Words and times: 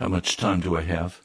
How 0.00 0.08
much 0.08 0.38
time 0.38 0.60
do 0.60 0.78
I 0.78 0.80
have? 0.80 1.20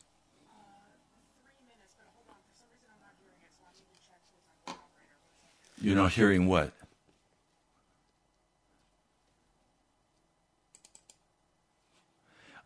You're 5.81 5.95
not 5.95 6.11
hearing 6.11 6.45
what? 6.45 6.73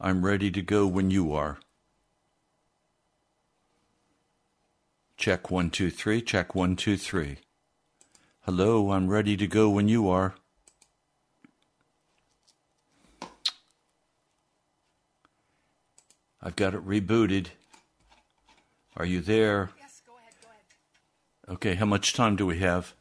I'm 0.01 0.25
ready 0.25 0.49
to 0.49 0.63
go 0.63 0.87
when 0.87 1.11
you 1.11 1.31
are. 1.31 1.59
Check 5.15 5.51
one, 5.51 5.69
two, 5.69 5.91
three. 5.91 6.23
Check 6.23 6.55
one, 6.55 6.75
two, 6.75 6.97
three. 6.97 7.37
Hello, 8.45 8.93
I'm 8.93 9.09
ready 9.09 9.37
to 9.37 9.45
go 9.45 9.69
when 9.69 9.87
you 9.87 10.09
are. 10.09 10.33
I've 16.41 16.55
got 16.55 16.73
it 16.73 16.85
rebooted. 16.85 17.47
Are 18.95 19.05
you 19.05 19.19
there? 19.19 19.71
Yes, 19.77 20.01
go 20.07 20.13
ahead, 20.17 20.33
go 20.41 20.47
ahead. 20.49 21.55
Okay, 21.55 21.75
how 21.75 21.85
much 21.85 22.13
time 22.13 22.35
do 22.35 22.45
we 22.45 22.59
have? 22.59 22.93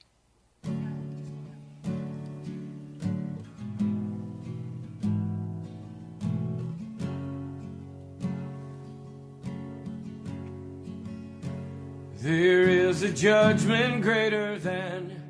There 12.21 12.69
is 12.69 13.03
a 13.05 13.13
judgment 13.13 14.03
greater 14.03 14.59
than 14.59 15.23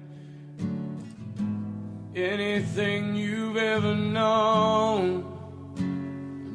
anything 2.16 3.14
you've 3.14 3.58
ever 3.58 3.94
known. 3.94 5.37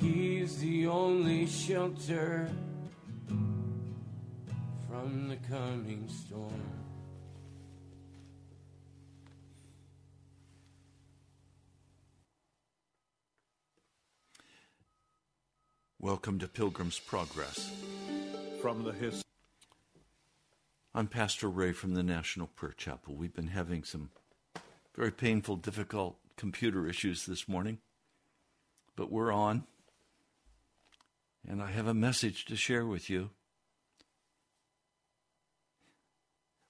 He's 0.00 0.58
the 0.58 0.86
only 0.86 1.46
shelter 1.46 2.48
from 4.88 5.28
the 5.28 5.36
coming 5.48 6.08
storm. 6.08 6.52
Welcome 15.98 16.38
to 16.38 16.46
Pilgrim's 16.46 17.00
Progress. 17.00 17.72
from 18.62 18.84
the 18.84 18.92
his 18.92 19.24
I'm 20.94 21.08
Pastor 21.08 21.48
Ray 21.48 21.72
from 21.72 21.94
the 21.94 22.04
National 22.04 22.46
Prayer 22.46 22.74
Chapel. 22.76 23.16
We've 23.16 23.34
been 23.34 23.48
having 23.48 23.82
some 23.82 24.10
very 24.94 25.10
painful, 25.10 25.56
difficult 25.56 26.18
computer 26.36 26.86
issues 26.86 27.26
this 27.26 27.48
morning, 27.48 27.78
but 28.94 29.10
we're 29.10 29.32
on. 29.32 29.64
And 31.48 31.62
I 31.62 31.70
have 31.70 31.86
a 31.86 31.94
message 31.94 32.44
to 32.44 32.56
share 32.56 32.84
with 32.84 33.08
you. 33.08 33.30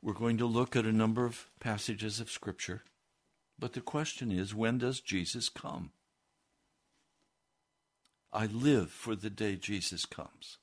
We're 0.01 0.13
going 0.13 0.39
to 0.39 0.47
look 0.47 0.77
at 0.77 0.85
a 0.87 0.93
number 0.93 1.27
of 1.27 1.49
passages 1.59 2.21
of 2.21 2.31
Scripture, 2.31 2.85
but 3.59 3.73
the 3.73 3.81
question 3.81 4.31
is 4.31 4.55
when 4.55 4.79
does 4.79 5.01
Jesus 5.01 5.49
come? 5.49 5.91
I 8.33 8.47
live 8.47 8.93
for 8.93 9.17
the 9.17 9.31
day 9.31 9.57
Jesus 9.57 10.07
comes. 10.07 10.59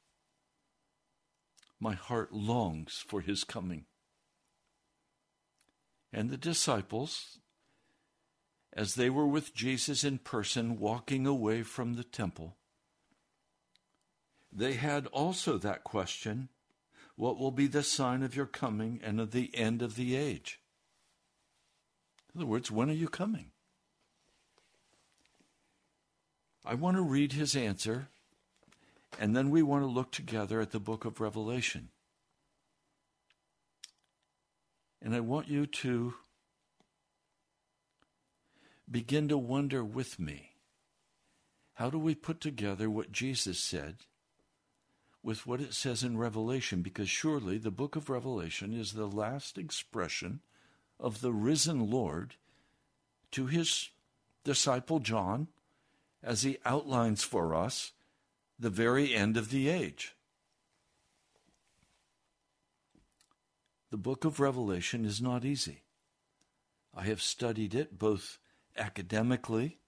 My 1.77 1.95
heart 1.95 2.31
longs 2.31 3.03
for 3.06 3.19
his 3.19 3.44
coming. 3.44 3.83
And 6.13 6.29
the 6.29 6.38
disciples, 6.38 7.39
as 8.71 8.95
they 8.95 9.09
were 9.09 9.27
with 9.27 9.53
Jesus 9.53 10.06
in 10.06 10.19
person 10.19 10.79
walking 10.79 11.27
away 11.27 11.63
from 11.63 11.95
the 11.95 12.06
temple, 12.06 12.56
they 14.56 14.74
had 14.74 15.07
also 15.07 15.57
that 15.57 15.84
question 15.84 16.50
what 17.18 17.38
will 17.38 17.52
be 17.52 17.68
the 17.68 17.84
sign 17.84 18.24
of 18.24 18.36
your 18.36 18.46
coming 18.46 19.00
and 19.04 19.19
of 19.19 19.31
the 19.31 19.50
end 19.56 19.81
of 19.81 19.96
the 19.96 20.16
age? 20.16 20.60
In 22.34 22.42
other 22.42 22.48
words, 22.48 22.69
when 22.69 22.90
are 22.90 22.94
you 22.94 23.07
coming? 23.07 23.52
I 26.66 26.74
want 26.74 26.98
to 26.98 27.04
read 27.04 27.34
his 27.34 27.56
answer, 27.56 28.10
and 29.19 29.36
then 29.36 29.50
we 29.50 29.62
want 29.62 29.84
to 29.84 29.88
look 29.88 30.12
together 30.12 30.60
at 30.60 30.72
the 30.72 30.80
book 30.80 31.06
of 31.06 31.22
Revelation. 31.22 31.90
And 35.01 35.16
I 35.16 35.19
want 35.19 35.48
you 35.48 35.66
to 35.68 36.16
begin 38.90 39.28
to 39.30 39.38
wonder 39.38 39.84
with 39.84 40.19
me 40.19 40.51
how 41.75 41.90
do 41.90 42.00
we 42.00 42.16
put 42.16 42.42
together 42.42 42.90
what 42.90 43.12
Jesus 43.12 43.60
said 43.60 43.98
with 45.25 45.48
what 45.48 45.60
it 45.60 45.74
says 45.74 46.04
in 46.04 46.19
Revelation? 46.19 46.83
Because 46.83 47.10
surely 47.10 47.57
the 47.57 47.72
book 47.72 47.95
of 47.95 48.12
Revelation 48.12 48.74
is 48.74 48.94
the 48.94 49.07
last 49.07 49.57
expression 49.57 50.39
of 51.00 51.22
the 51.22 51.33
risen 51.33 51.89
Lord 51.89 52.36
to 53.31 53.48
his 53.48 53.89
disciple 54.44 55.00
John 55.00 55.48
as 56.22 56.44
he 56.44 56.60
outlines 56.63 57.24
for 57.24 57.56
us 57.56 57.92
the 58.60 58.69
very 58.69 59.16
end 59.16 59.36
of 59.36 59.50
the 59.50 59.68
age. 59.68 60.13
The 63.89 63.98
book 63.98 64.25
of 64.25 64.39
Revelation 64.39 65.06
is 65.06 65.19
not 65.19 65.44
easy. 65.44 65.81
I 66.95 67.04
have 67.06 67.22
studied 67.22 67.74
it 67.74 67.98
both 67.98 68.38
academically, 68.77 69.80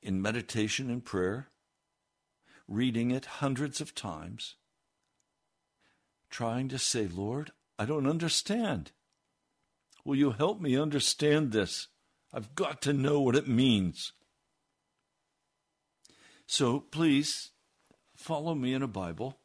in 0.00 0.22
meditation 0.22 0.88
and 0.88 1.04
prayer, 1.04 1.48
reading 2.68 3.10
it 3.10 3.26
hundreds 3.26 3.80
of 3.80 3.94
times, 3.94 4.56
trying 6.30 6.68
to 6.68 6.78
say, 6.78 7.06
Lord, 7.06 7.52
I 7.78 7.84
don't 7.84 8.06
understand. 8.06 8.92
Will 10.04 10.16
you 10.16 10.32
help 10.32 10.60
me 10.60 10.78
understand 10.78 11.52
this? 11.52 11.88
I've 12.32 12.54
got 12.54 12.82
to 12.82 12.92
know 12.92 13.20
what 13.20 13.36
it 13.36 13.48
means. 13.48 14.12
So 16.46 16.80
please 16.80 17.50
follow 18.14 18.54
me 18.54 18.72
in 18.72 18.82
a 18.82 18.88
Bible 18.88 19.38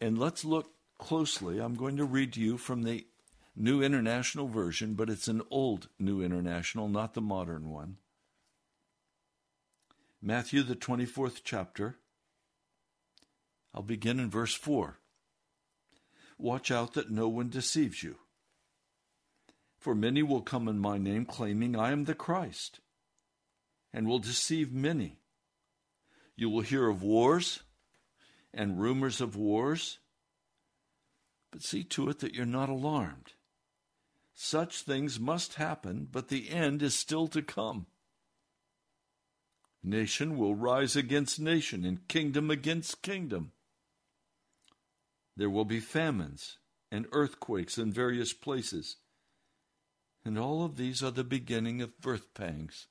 and 0.00 0.18
let's 0.18 0.44
look 0.44 0.70
closely. 0.98 1.58
I'm 1.58 1.74
going 1.74 1.96
to 1.98 2.04
read 2.04 2.32
to 2.34 2.40
you 2.40 2.56
from 2.56 2.82
the 2.82 3.06
New 3.56 3.82
International 3.82 4.48
Version, 4.48 4.94
but 4.94 5.10
it's 5.10 5.28
an 5.28 5.42
old 5.50 5.88
New 5.98 6.22
International, 6.22 6.88
not 6.88 7.14
the 7.14 7.20
modern 7.20 7.68
one. 7.70 7.98
Matthew, 10.26 10.62
the 10.62 10.74
24th 10.74 11.42
chapter. 11.44 11.98
I'll 13.74 13.82
begin 13.82 14.18
in 14.18 14.30
verse 14.30 14.54
4. 14.54 14.98
Watch 16.38 16.70
out 16.70 16.94
that 16.94 17.10
no 17.10 17.28
one 17.28 17.50
deceives 17.50 18.02
you. 18.02 18.16
For 19.78 19.94
many 19.94 20.22
will 20.22 20.40
come 20.40 20.66
in 20.66 20.78
my 20.78 20.96
name, 20.96 21.26
claiming 21.26 21.76
I 21.76 21.92
am 21.92 22.04
the 22.04 22.14
Christ, 22.14 22.80
and 23.92 24.08
will 24.08 24.18
deceive 24.18 24.72
many. 24.72 25.18
You 26.36 26.48
will 26.48 26.62
hear 26.62 26.88
of 26.88 27.02
wars 27.02 27.60
and 28.54 28.80
rumors 28.80 29.20
of 29.20 29.36
wars, 29.36 29.98
but 31.50 31.62
see 31.62 31.84
to 31.84 32.08
it 32.08 32.20
that 32.20 32.32
you're 32.32 32.46
not 32.46 32.70
alarmed. 32.70 33.34
Such 34.32 34.80
things 34.80 35.20
must 35.20 35.56
happen, 35.56 36.08
but 36.10 36.28
the 36.28 36.48
end 36.48 36.82
is 36.82 36.98
still 36.98 37.28
to 37.28 37.42
come. 37.42 37.88
Nation 39.86 40.38
will 40.38 40.54
rise 40.54 40.96
against 40.96 41.38
nation, 41.38 41.84
and 41.84 42.08
kingdom 42.08 42.50
against 42.50 43.02
kingdom. 43.02 43.52
There 45.36 45.50
will 45.50 45.66
be 45.66 45.78
famines 45.78 46.56
and 46.90 47.06
earthquakes 47.12 47.76
in 47.76 47.92
various 47.92 48.32
places, 48.32 48.96
and 50.24 50.38
all 50.38 50.64
of 50.64 50.78
these 50.78 51.02
are 51.02 51.10
the 51.10 51.22
beginning 51.22 51.82
of 51.82 52.00
birth 52.00 52.32
pangs. 52.32 52.86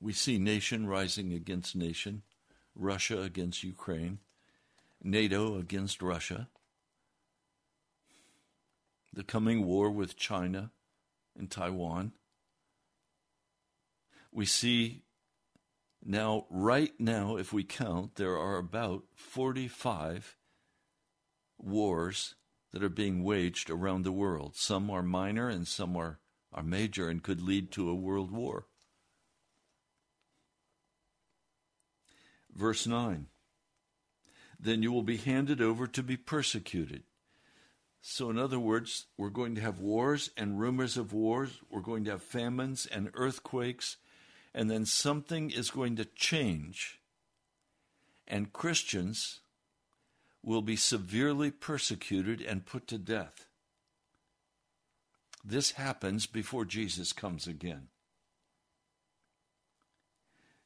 We 0.00 0.12
see 0.12 0.38
nation 0.38 0.86
rising 0.86 1.32
against 1.32 1.74
nation, 1.74 2.22
Russia 2.76 3.20
against 3.22 3.64
Ukraine, 3.64 4.20
NATO 5.02 5.58
against 5.58 6.02
Russia, 6.02 6.48
the 9.12 9.24
coming 9.24 9.66
war 9.66 9.90
with 9.90 10.16
China 10.16 10.70
in 11.36 11.48
Taiwan. 11.48 12.12
We 14.32 14.46
see 14.46 15.02
now, 16.04 16.46
right 16.48 16.92
now, 16.98 17.36
if 17.36 17.52
we 17.52 17.64
count, 17.64 18.14
there 18.14 18.36
are 18.36 18.56
about 18.56 19.04
45 19.14 20.36
wars 21.58 22.34
that 22.72 22.82
are 22.82 22.88
being 22.88 23.24
waged 23.24 23.68
around 23.68 24.02
the 24.02 24.12
world. 24.12 24.54
Some 24.54 24.90
are 24.90 25.02
minor 25.02 25.48
and 25.48 25.66
some 25.66 25.96
are, 25.96 26.18
are 26.52 26.62
major 26.62 27.08
and 27.08 27.22
could 27.22 27.42
lead 27.42 27.70
to 27.72 27.90
a 27.90 27.94
world 27.94 28.30
war. 28.30 28.66
Verse 32.54 32.86
9 32.86 33.26
Then 34.58 34.82
you 34.82 34.92
will 34.92 35.02
be 35.02 35.16
handed 35.16 35.60
over 35.60 35.86
to 35.86 36.02
be 36.02 36.16
persecuted. 36.16 37.02
So, 38.00 38.30
in 38.30 38.38
other 38.38 38.60
words, 38.60 39.06
we're 39.16 39.28
going 39.28 39.56
to 39.56 39.60
have 39.60 39.80
wars 39.80 40.30
and 40.36 40.60
rumors 40.60 40.96
of 40.96 41.12
wars. 41.12 41.60
We're 41.68 41.80
going 41.80 42.04
to 42.04 42.12
have 42.12 42.22
famines 42.22 42.86
and 42.86 43.10
earthquakes. 43.14 43.96
And 44.54 44.70
then 44.70 44.86
something 44.86 45.50
is 45.50 45.70
going 45.70 45.96
to 45.96 46.04
change. 46.04 47.00
And 48.26 48.52
Christians 48.52 49.40
will 50.42 50.62
be 50.62 50.76
severely 50.76 51.50
persecuted 51.50 52.40
and 52.40 52.66
put 52.66 52.86
to 52.88 52.98
death. 52.98 53.46
This 55.44 55.72
happens 55.72 56.26
before 56.26 56.64
Jesus 56.64 57.12
comes 57.12 57.46
again. 57.46 57.88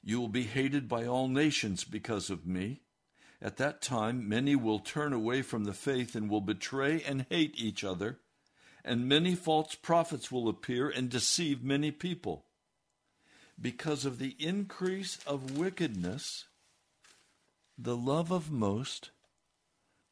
You 0.03 0.21
will 0.21 0.29
be 0.29 0.45
hated 0.45 0.89
by 0.89 1.07
all 1.07 1.29
nations 1.29 1.85
because 1.85 2.31
of 2.31 2.47
me. 2.47 2.81
At 3.41 3.57
that 3.59 3.83
time, 3.83 4.29
many 4.29 4.57
will 4.57 4.79
turn 4.79 5.13
away 5.13 5.43
from 5.43 5.65
the 5.65 5.73
faith 5.73 6.15
and 6.15 6.29
will 6.29 6.41
betray 6.41 7.03
and 7.03 7.27
hate 7.29 7.55
each 7.57 7.85
other, 7.85 8.21
and 8.85 9.09
many 9.09 9.35
false 9.35 9.75
prophets 9.75 10.31
will 10.31 10.49
appear 10.49 10.89
and 10.89 11.09
deceive 11.09 11.63
many 11.63 11.91
people. 11.91 12.47
Because 13.61 14.05
of 14.05 14.19
the 14.19 14.37
increase 14.39 15.19
of 15.27 15.57
wickedness, 15.57 16.47
the 17.79 17.97
love 17.97 18.31
of 18.31 18.51
most 18.51 19.11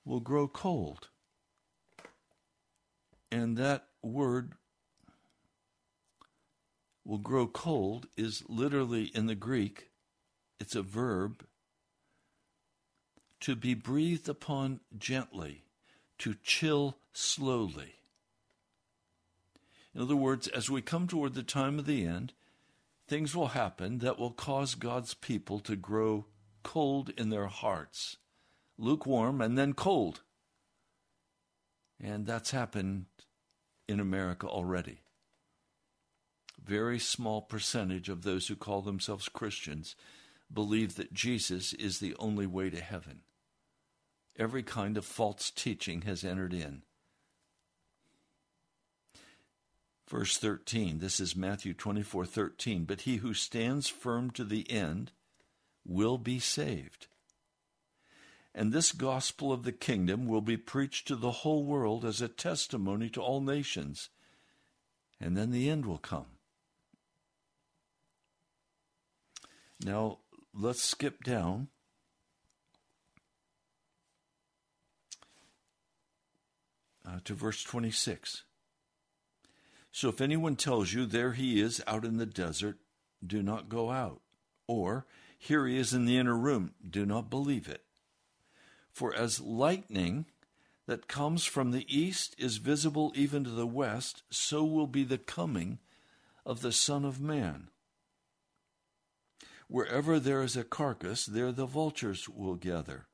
will 0.04 0.20
grow 0.20 0.48
cold. 0.48 1.08
And 3.30 3.56
that 3.56 3.86
word 4.02 4.52
will 7.04 7.18
grow 7.18 7.46
cold 7.46 8.06
is 8.16 8.44
literally 8.48 9.04
in 9.14 9.26
the 9.26 9.34
Greek, 9.34 9.90
it's 10.58 10.74
a 10.74 10.82
verb 10.82 11.44
to 13.40 13.56
be 13.56 13.74
breathed 13.74 14.28
upon 14.28 14.80
gently, 14.96 15.64
to 16.18 16.36
chill 16.42 16.98
slowly. 17.12 17.94
In 19.94 20.02
other 20.02 20.16
words, 20.16 20.46
as 20.46 20.70
we 20.70 20.82
come 20.82 21.08
toward 21.08 21.34
the 21.34 21.42
time 21.42 21.78
of 21.78 21.86
the 21.86 22.06
end, 22.06 22.32
things 23.10 23.34
will 23.34 23.48
happen 23.48 23.98
that 23.98 24.20
will 24.20 24.30
cause 24.30 24.76
God's 24.76 25.14
people 25.14 25.58
to 25.60 25.74
grow 25.74 26.26
cold 26.62 27.10
in 27.18 27.30
their 27.30 27.48
hearts, 27.48 28.16
lukewarm 28.78 29.40
and 29.40 29.58
then 29.58 29.72
cold. 29.72 30.22
And 32.00 32.24
that's 32.24 32.52
happened 32.52 33.06
in 33.88 33.98
America 33.98 34.46
already. 34.46 35.00
Very 36.62 37.00
small 37.00 37.42
percentage 37.42 38.08
of 38.08 38.22
those 38.22 38.46
who 38.46 38.54
call 38.54 38.80
themselves 38.80 39.28
Christians 39.28 39.96
believe 40.52 40.94
that 40.94 41.12
Jesus 41.12 41.72
is 41.72 41.98
the 41.98 42.14
only 42.20 42.46
way 42.46 42.70
to 42.70 42.80
heaven 42.80 43.22
every 44.38 44.62
kind 44.62 44.96
of 44.96 45.04
false 45.04 45.50
teaching 45.50 46.02
has 46.02 46.24
entered 46.24 46.54
in. 46.54 46.82
Verse 50.10 50.38
13, 50.38 50.98
this 50.98 51.20
is 51.20 51.36
Matthew 51.36 51.72
24 51.72 52.26
13. 52.26 52.84
But 52.84 53.02
he 53.02 53.18
who 53.18 53.32
stands 53.32 53.86
firm 53.86 54.32
to 54.32 54.42
the 54.42 54.68
end 54.68 55.12
will 55.86 56.18
be 56.18 56.40
saved. 56.40 57.06
And 58.52 58.72
this 58.72 58.90
gospel 58.90 59.52
of 59.52 59.62
the 59.62 59.70
kingdom 59.70 60.26
will 60.26 60.40
be 60.40 60.56
preached 60.56 61.06
to 61.06 61.14
the 61.14 61.30
whole 61.30 61.62
world 61.62 62.04
as 62.04 62.20
a 62.20 62.26
testimony 62.26 63.08
to 63.10 63.20
all 63.22 63.40
nations. 63.40 64.08
And 65.20 65.36
then 65.36 65.52
the 65.52 65.70
end 65.70 65.86
will 65.86 65.98
come. 65.98 66.26
Now, 69.84 70.18
let's 70.52 70.82
skip 70.82 71.22
down 71.22 71.68
uh, 77.06 77.20
to 77.22 77.34
verse 77.34 77.62
26. 77.62 78.42
So 79.92 80.08
if 80.08 80.20
anyone 80.20 80.56
tells 80.56 80.92
you, 80.92 81.06
There 81.06 81.32
he 81.32 81.60
is 81.60 81.82
out 81.86 82.04
in 82.04 82.16
the 82.16 82.26
desert, 82.26 82.78
do 83.24 83.42
not 83.42 83.68
go 83.68 83.90
out. 83.90 84.20
Or, 84.66 85.06
Here 85.38 85.66
he 85.66 85.78
is 85.78 85.92
in 85.92 86.04
the 86.04 86.16
inner 86.16 86.36
room, 86.36 86.74
do 86.88 87.04
not 87.04 87.30
believe 87.30 87.68
it. 87.68 87.84
For 88.92 89.14
as 89.14 89.40
lightning 89.40 90.26
that 90.86 91.08
comes 91.08 91.44
from 91.44 91.70
the 91.70 91.86
east 91.88 92.34
is 92.38 92.56
visible 92.56 93.12
even 93.14 93.44
to 93.44 93.50
the 93.50 93.66
west, 93.66 94.22
so 94.30 94.64
will 94.64 94.86
be 94.86 95.04
the 95.04 95.18
coming 95.18 95.78
of 96.44 96.62
the 96.62 96.72
Son 96.72 97.04
of 97.04 97.20
Man. 97.20 97.68
Wherever 99.68 100.18
there 100.18 100.42
is 100.42 100.56
a 100.56 100.64
carcass, 100.64 101.26
there 101.26 101.52
the 101.52 101.66
vultures 101.66 102.28
will 102.28 102.56
gather. 102.56 103.06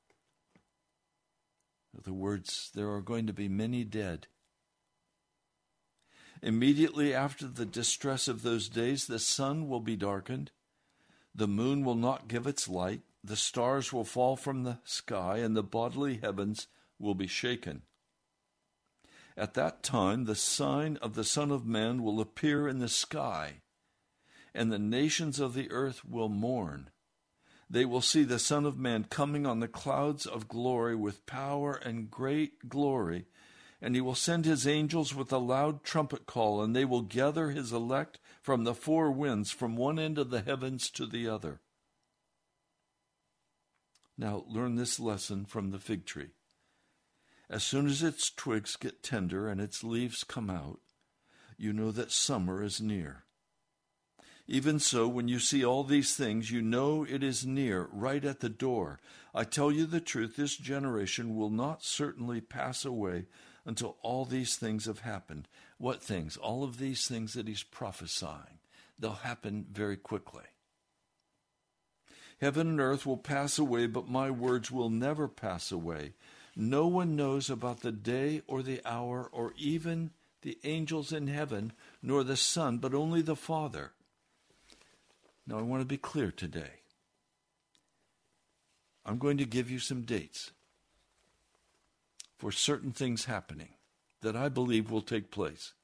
In 1.93 2.01
other 2.01 2.15
words, 2.15 2.71
there 2.75 2.91
are 2.91 3.03
going 3.03 3.27
to 3.27 3.35
be 3.35 3.49
many 3.49 3.85
dead. 3.85 4.27
Immediately 6.43 7.15
after 7.15 7.47
the 7.47 7.67
distress 7.67 8.29
of 8.29 8.43
those 8.43 8.69
days, 8.69 9.07
the 9.07 9.19
sun 9.19 9.69
will 9.69 9.81
be 9.81 9.97
darkened, 9.97 10.51
the 11.35 11.49
moon 11.49 11.85
will 11.85 11.95
not 11.95 12.29
give 12.29 12.47
its 12.47 12.69
light, 12.69 13.03
the 13.23 13.37
stars 13.37 13.93
will 13.93 14.05
fall 14.05 14.37
from 14.37 14.63
the 14.63 14.79
sky, 14.85 15.39
and 15.39 15.57
the 15.57 15.63
bodily 15.63 16.19
heavens 16.19 16.69
will 16.99 17.15
be 17.15 17.27
shaken. 17.27 17.83
At 19.37 19.55
that 19.55 19.83
time, 19.83 20.25
the 20.25 20.35
sign 20.35 20.97
of 20.99 21.15
the 21.15 21.25
Son 21.25 21.51
of 21.51 21.67
Man 21.67 22.03
will 22.03 22.21
appear 22.21 22.69
in 22.69 22.79
the 22.79 22.89
sky, 22.89 23.61
and 24.55 24.73
the 24.73 24.79
nations 24.79 25.39
of 25.39 25.55
the 25.55 25.71
earth 25.71 26.05
will 26.05 26.29
mourn 26.29 26.91
they 27.69 27.85
will 27.85 28.01
see 28.01 28.23
the 28.23 28.39
Son 28.39 28.65
of 28.65 28.79
Man 28.79 29.05
coming 29.05 29.45
on 29.45 29.61
the 29.61 29.69
clouds 29.69 30.25
of 30.25 30.49
glory 30.49 30.95
with 30.95 31.27
power 31.27 31.75
and 31.75 32.11
great 32.11 32.69
glory. 32.69 33.27
And 33.81 33.95
he 33.95 34.01
will 34.01 34.15
send 34.15 34.45
his 34.45 34.67
angels 34.67 35.15
with 35.15 35.33
a 35.33 35.39
loud 35.39 35.85
trumpet 35.85 36.27
call, 36.27 36.63
and 36.63 36.75
they 36.75 36.85
will 36.85 37.03
gather 37.03 37.51
his 37.51 37.73
elect 37.73 38.19
from 38.43 38.65
the 38.65 38.75
four 38.75 39.11
winds, 39.11 39.51
from 39.51 39.77
one 39.77 39.99
end 39.99 40.19
of 40.19 40.31
the 40.31 40.41
heavens 40.41 40.91
to 40.91 41.07
the 41.07 41.29
other. 41.29 41.61
Now, 44.17 44.45
learn 44.49 44.77
this 44.77 44.99
lesson 44.99 45.45
from 45.45 45.71
the 45.71 45.79
fig 45.79 46.07
tree. 46.07 46.31
As 47.51 47.63
soon 47.63 47.87
as 47.87 48.03
its 48.03 48.31
twigs 48.31 48.77
get 48.77 49.03
tender 49.03 49.47
and 49.49 49.61
its 49.61 49.85
leaves 49.85 50.25
come 50.25 50.49
out, 50.51 50.81
you 51.59 51.73
know 51.73 51.91
that 51.93 52.11
summer 52.11 52.63
is 52.63 52.81
near. 52.81 53.25
Even 54.49 54.79
so, 54.79 55.09
when 55.09 55.29
you 55.29 55.39
see 55.39 55.65
all 55.65 55.83
these 55.83 56.15
things, 56.15 56.51
you 56.51 56.63
know 56.63 57.05
it 57.05 57.23
is 57.23 57.45
near, 57.45 57.89
right 57.93 58.25
at 58.25 58.41
the 58.41 58.49
door. 58.49 59.01
I 59.35 59.45
tell 59.45 59.73
you 59.73 59.87
the 59.87 60.01
truth, 60.01 60.37
this 60.37 60.57
generation 60.57 61.35
will 61.35 61.51
not 61.51 61.83
certainly 61.83 62.41
pass 62.41 62.85
away 62.85 63.27
until 63.67 63.97
all 64.01 64.25
these 64.25 64.57
things 64.57 64.87
have 64.87 65.01
happened. 65.01 65.49
What 65.77 66.03
things? 66.03 66.37
All 66.37 66.63
of 66.63 66.79
these 66.79 67.07
things 67.07 67.35
that 67.35 67.49
he's 67.49 67.65
prophesying. 67.65 68.61
They'll 68.99 69.13
happen 69.13 69.67
very 69.71 69.97
quickly. 69.97 70.45
Heaven 72.41 72.69
and 72.69 72.81
earth 72.81 73.05
will 73.05 73.17
pass 73.17 73.59
away, 73.59 73.87
but 73.87 74.09
my 74.09 74.31
words 74.31 74.71
will 74.71 74.89
never 74.89 75.27
pass 75.27 75.73
away. 75.73 76.15
No 76.55 76.87
one 76.87 77.17
knows 77.17 77.51
about 77.51 77.81
the 77.81 77.93
day 77.93 78.43
or 78.47 78.63
the 78.63 78.81
hour 78.87 79.29
or 79.33 79.53
even 79.59 80.11
the 80.43 80.59
angels 80.65 81.13
in 81.13 81.27
heaven, 81.27 81.73
nor 82.03 82.23
the 82.23 82.37
Son, 82.37 82.79
but 82.79 82.95
only 82.95 83.21
the 83.21 83.37
Father. 83.37 83.93
Now, 85.47 85.59
I 85.59 85.63
want 85.63 85.81
to 85.81 85.87
be 85.87 85.97
clear 85.97 86.31
today. 86.31 86.81
I'm 89.05 89.19
going 89.19 89.39
to 89.39 89.45
give 89.45 89.71
you 89.71 89.79
some 89.79 90.03
dates 90.03 90.53
for 92.39 92.53
certain 92.53 92.93
things 92.93 93.25
happening 93.25 93.75
that 94.23 94.37
I 94.37 94.49
believe 94.49 94.91
will 94.91 95.03
take 95.03 95.31
place. 95.31 95.75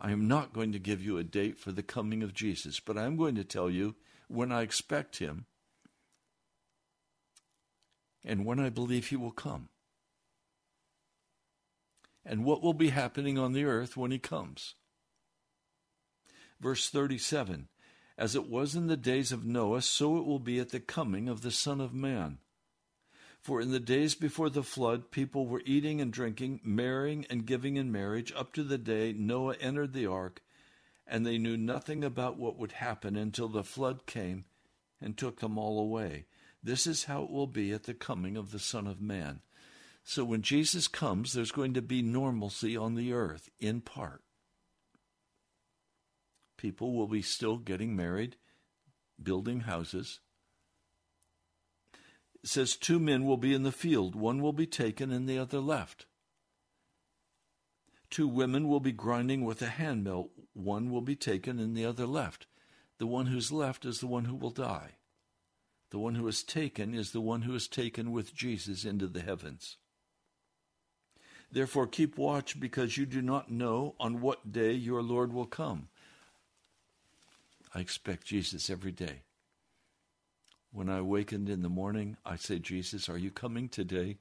I 0.00 0.10
am 0.10 0.26
not 0.26 0.52
going 0.52 0.72
to 0.72 0.78
give 0.78 1.02
you 1.02 1.18
a 1.18 1.24
date 1.24 1.58
for 1.58 1.72
the 1.72 1.82
coming 1.82 2.22
of 2.22 2.34
Jesus, 2.34 2.80
but 2.80 2.98
I'm 2.98 3.16
going 3.16 3.34
to 3.36 3.44
tell 3.44 3.70
you 3.70 3.94
when 4.28 4.50
I 4.50 4.62
expect 4.62 5.18
him 5.18 5.46
and 8.24 8.44
when 8.44 8.58
I 8.58 8.68
believe 8.68 9.08
he 9.08 9.16
will 9.16 9.32
come. 9.32 9.68
And 12.24 12.44
what 12.44 12.62
will 12.62 12.74
be 12.74 12.90
happening 12.90 13.38
on 13.38 13.52
the 13.52 13.64
earth 13.64 13.96
when 13.96 14.10
he 14.10 14.18
comes. 14.18 14.74
Verse 16.60 16.88
37 16.88 17.68
as 18.18 18.34
it 18.34 18.48
was 18.48 18.74
in 18.74 18.86
the 18.86 18.96
days 18.96 19.32
of 19.32 19.44
Noah, 19.44 19.82
so 19.82 20.16
it 20.16 20.24
will 20.24 20.38
be 20.38 20.58
at 20.58 20.68
the 20.68 20.80
coming 20.80 21.28
of 21.28 21.42
the 21.42 21.50
Son 21.50 21.80
of 21.80 21.94
Man. 21.94 22.38
For 23.42 23.60
in 23.60 23.72
the 23.72 23.80
days 23.80 24.14
before 24.14 24.50
the 24.50 24.62
flood, 24.62 25.10
people 25.10 25.48
were 25.48 25.62
eating 25.64 26.00
and 26.00 26.12
drinking, 26.12 26.60
marrying 26.62 27.26
and 27.28 27.44
giving 27.44 27.76
in 27.76 27.90
marriage, 27.90 28.32
up 28.36 28.52
to 28.52 28.62
the 28.62 28.78
day 28.78 29.12
Noah 29.12 29.56
entered 29.60 29.92
the 29.92 30.06
ark, 30.06 30.40
and 31.08 31.26
they 31.26 31.38
knew 31.38 31.56
nothing 31.56 32.04
about 32.04 32.38
what 32.38 32.56
would 32.56 32.72
happen 32.72 33.16
until 33.16 33.48
the 33.48 33.64
flood 33.64 34.06
came 34.06 34.44
and 35.00 35.16
took 35.16 35.40
them 35.40 35.58
all 35.58 35.80
away. 35.80 36.26
This 36.62 36.86
is 36.86 37.04
how 37.04 37.24
it 37.24 37.30
will 37.30 37.48
be 37.48 37.72
at 37.72 37.82
the 37.82 37.94
coming 37.94 38.36
of 38.36 38.52
the 38.52 38.60
Son 38.60 38.86
of 38.86 39.00
Man. 39.00 39.40
So 40.04 40.24
when 40.24 40.42
Jesus 40.42 40.86
comes, 40.86 41.32
there's 41.32 41.50
going 41.50 41.74
to 41.74 41.82
be 41.82 42.00
normalcy 42.00 42.76
on 42.76 42.94
the 42.94 43.12
earth, 43.12 43.50
in 43.58 43.80
part. 43.80 44.22
People 46.56 46.94
will 46.94 47.08
be 47.08 47.22
still 47.22 47.56
getting 47.56 47.96
married, 47.96 48.36
building 49.20 49.60
houses. 49.60 50.20
Says 52.44 52.76
two 52.76 52.98
men 52.98 53.24
will 53.24 53.36
be 53.36 53.54
in 53.54 53.62
the 53.62 53.72
field, 53.72 54.14
one 54.14 54.42
will 54.42 54.52
be 54.52 54.66
taken 54.66 55.12
and 55.12 55.28
the 55.28 55.38
other 55.38 55.60
left. 55.60 56.06
Two 58.10 58.26
women 58.28 58.68
will 58.68 58.80
be 58.80 58.92
grinding 58.92 59.44
with 59.44 59.62
a 59.62 59.68
handmill, 59.68 60.30
one 60.52 60.90
will 60.90 61.00
be 61.00 61.16
taken 61.16 61.58
and 61.58 61.76
the 61.76 61.84
other 61.84 62.06
left. 62.06 62.46
The 62.98 63.06
one 63.06 63.26
who's 63.26 63.50
left 63.50 63.84
is 63.84 64.00
the 64.00 64.06
one 64.06 64.26
who 64.26 64.34
will 64.34 64.50
die. 64.50 64.96
The 65.90 65.98
one 65.98 66.14
who 66.14 66.26
is 66.26 66.42
taken 66.42 66.94
is 66.94 67.12
the 67.12 67.20
one 67.20 67.42
who 67.42 67.54
is 67.54 67.68
taken 67.68 68.12
with 68.12 68.34
Jesus 68.34 68.84
into 68.84 69.06
the 69.06 69.20
heavens. 69.20 69.76
Therefore, 71.50 71.86
keep 71.86 72.16
watch 72.16 72.58
because 72.58 72.96
you 72.96 73.04
do 73.04 73.20
not 73.20 73.50
know 73.50 73.94
on 74.00 74.22
what 74.22 74.52
day 74.52 74.72
your 74.72 75.02
Lord 75.02 75.32
will 75.32 75.46
come. 75.46 75.88
I 77.74 77.80
expect 77.80 78.26
Jesus 78.26 78.70
every 78.70 78.92
day. 78.92 79.22
When 80.72 80.88
I 80.88 80.98
awakened 80.98 81.50
in 81.50 81.60
the 81.60 81.68
morning, 81.68 82.16
I 82.24 82.36
say, 82.36 82.58
Jesus, 82.58 83.08
are 83.08 83.18
you 83.18 83.30
coming 83.30 83.68
today? 83.68 84.16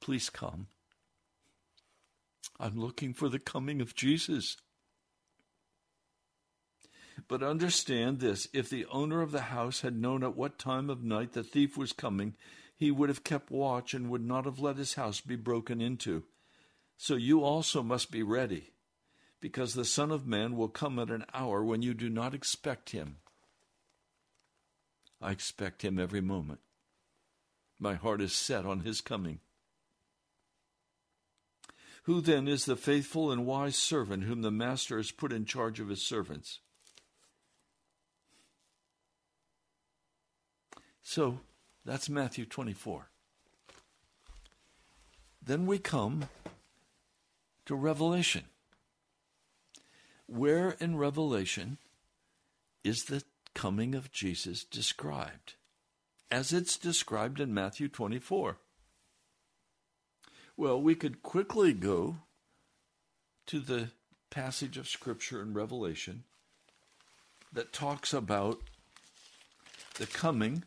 Please 0.00 0.28
come. 0.28 0.66
I'm 2.58 2.78
looking 2.78 3.14
for 3.14 3.28
the 3.28 3.38
coming 3.38 3.80
of 3.80 3.94
Jesus. 3.94 4.56
But 7.28 7.42
understand 7.42 8.18
this 8.18 8.48
if 8.52 8.68
the 8.68 8.86
owner 8.86 9.22
of 9.22 9.30
the 9.30 9.42
house 9.42 9.82
had 9.82 9.96
known 9.96 10.24
at 10.24 10.36
what 10.36 10.58
time 10.58 10.90
of 10.90 11.04
night 11.04 11.32
the 11.32 11.44
thief 11.44 11.76
was 11.76 11.92
coming, 11.92 12.34
he 12.76 12.90
would 12.90 13.08
have 13.08 13.24
kept 13.24 13.50
watch 13.50 13.94
and 13.94 14.10
would 14.10 14.24
not 14.26 14.44
have 14.44 14.58
let 14.58 14.76
his 14.76 14.94
house 14.94 15.20
be 15.20 15.36
broken 15.36 15.80
into. 15.80 16.24
So 16.96 17.14
you 17.14 17.44
also 17.44 17.82
must 17.82 18.10
be 18.10 18.22
ready, 18.22 18.72
because 19.40 19.74
the 19.74 19.84
Son 19.84 20.10
of 20.10 20.26
Man 20.26 20.56
will 20.56 20.68
come 20.68 20.98
at 20.98 21.10
an 21.10 21.24
hour 21.32 21.64
when 21.64 21.82
you 21.82 21.94
do 21.94 22.08
not 22.08 22.34
expect 22.34 22.90
him. 22.90 23.18
I 25.20 25.30
expect 25.30 25.82
him 25.82 25.98
every 25.98 26.20
moment. 26.20 26.60
My 27.78 27.94
heart 27.94 28.20
is 28.20 28.32
set 28.32 28.64
on 28.64 28.80
his 28.80 29.00
coming. 29.00 29.40
Who 32.04 32.20
then 32.20 32.46
is 32.46 32.64
the 32.64 32.76
faithful 32.76 33.32
and 33.32 33.44
wise 33.46 33.76
servant 33.76 34.24
whom 34.24 34.42
the 34.42 34.50
master 34.50 34.96
has 34.96 35.10
put 35.10 35.32
in 35.32 35.44
charge 35.44 35.80
of 35.80 35.88
his 35.88 36.02
servants? 36.02 36.60
So 41.02 41.40
that's 41.84 42.08
Matthew 42.08 42.46
24. 42.46 43.08
Then 45.42 45.66
we 45.66 45.78
come 45.78 46.28
to 47.64 47.74
Revelation. 47.74 48.44
Where 50.26 50.70
in 50.80 50.96
Revelation 50.96 51.78
is 52.82 53.04
the 53.04 53.22
coming 53.56 53.94
of 53.94 54.12
Jesus 54.12 54.64
described? 54.64 55.54
As 56.30 56.52
it's 56.52 56.76
described 56.76 57.40
in 57.40 57.54
Matthew 57.54 57.88
24. 57.88 58.58
Well, 60.58 60.80
we 60.80 60.94
could 60.94 61.22
quickly 61.22 61.72
go 61.72 62.18
to 63.46 63.58
the 63.58 63.88
passage 64.28 64.76
of 64.76 64.88
Scripture 64.88 65.40
in 65.40 65.54
Revelation 65.54 66.24
that 67.50 67.72
talks 67.72 68.12
about 68.12 68.58
the 69.94 70.06
coming. 70.06 70.62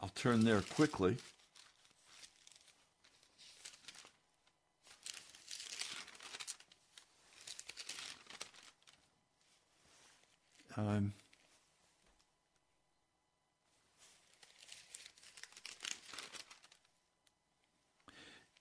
I'll 0.00 0.12
turn 0.14 0.44
there 0.44 0.60
quickly. 0.60 1.16
Um, 10.76 11.12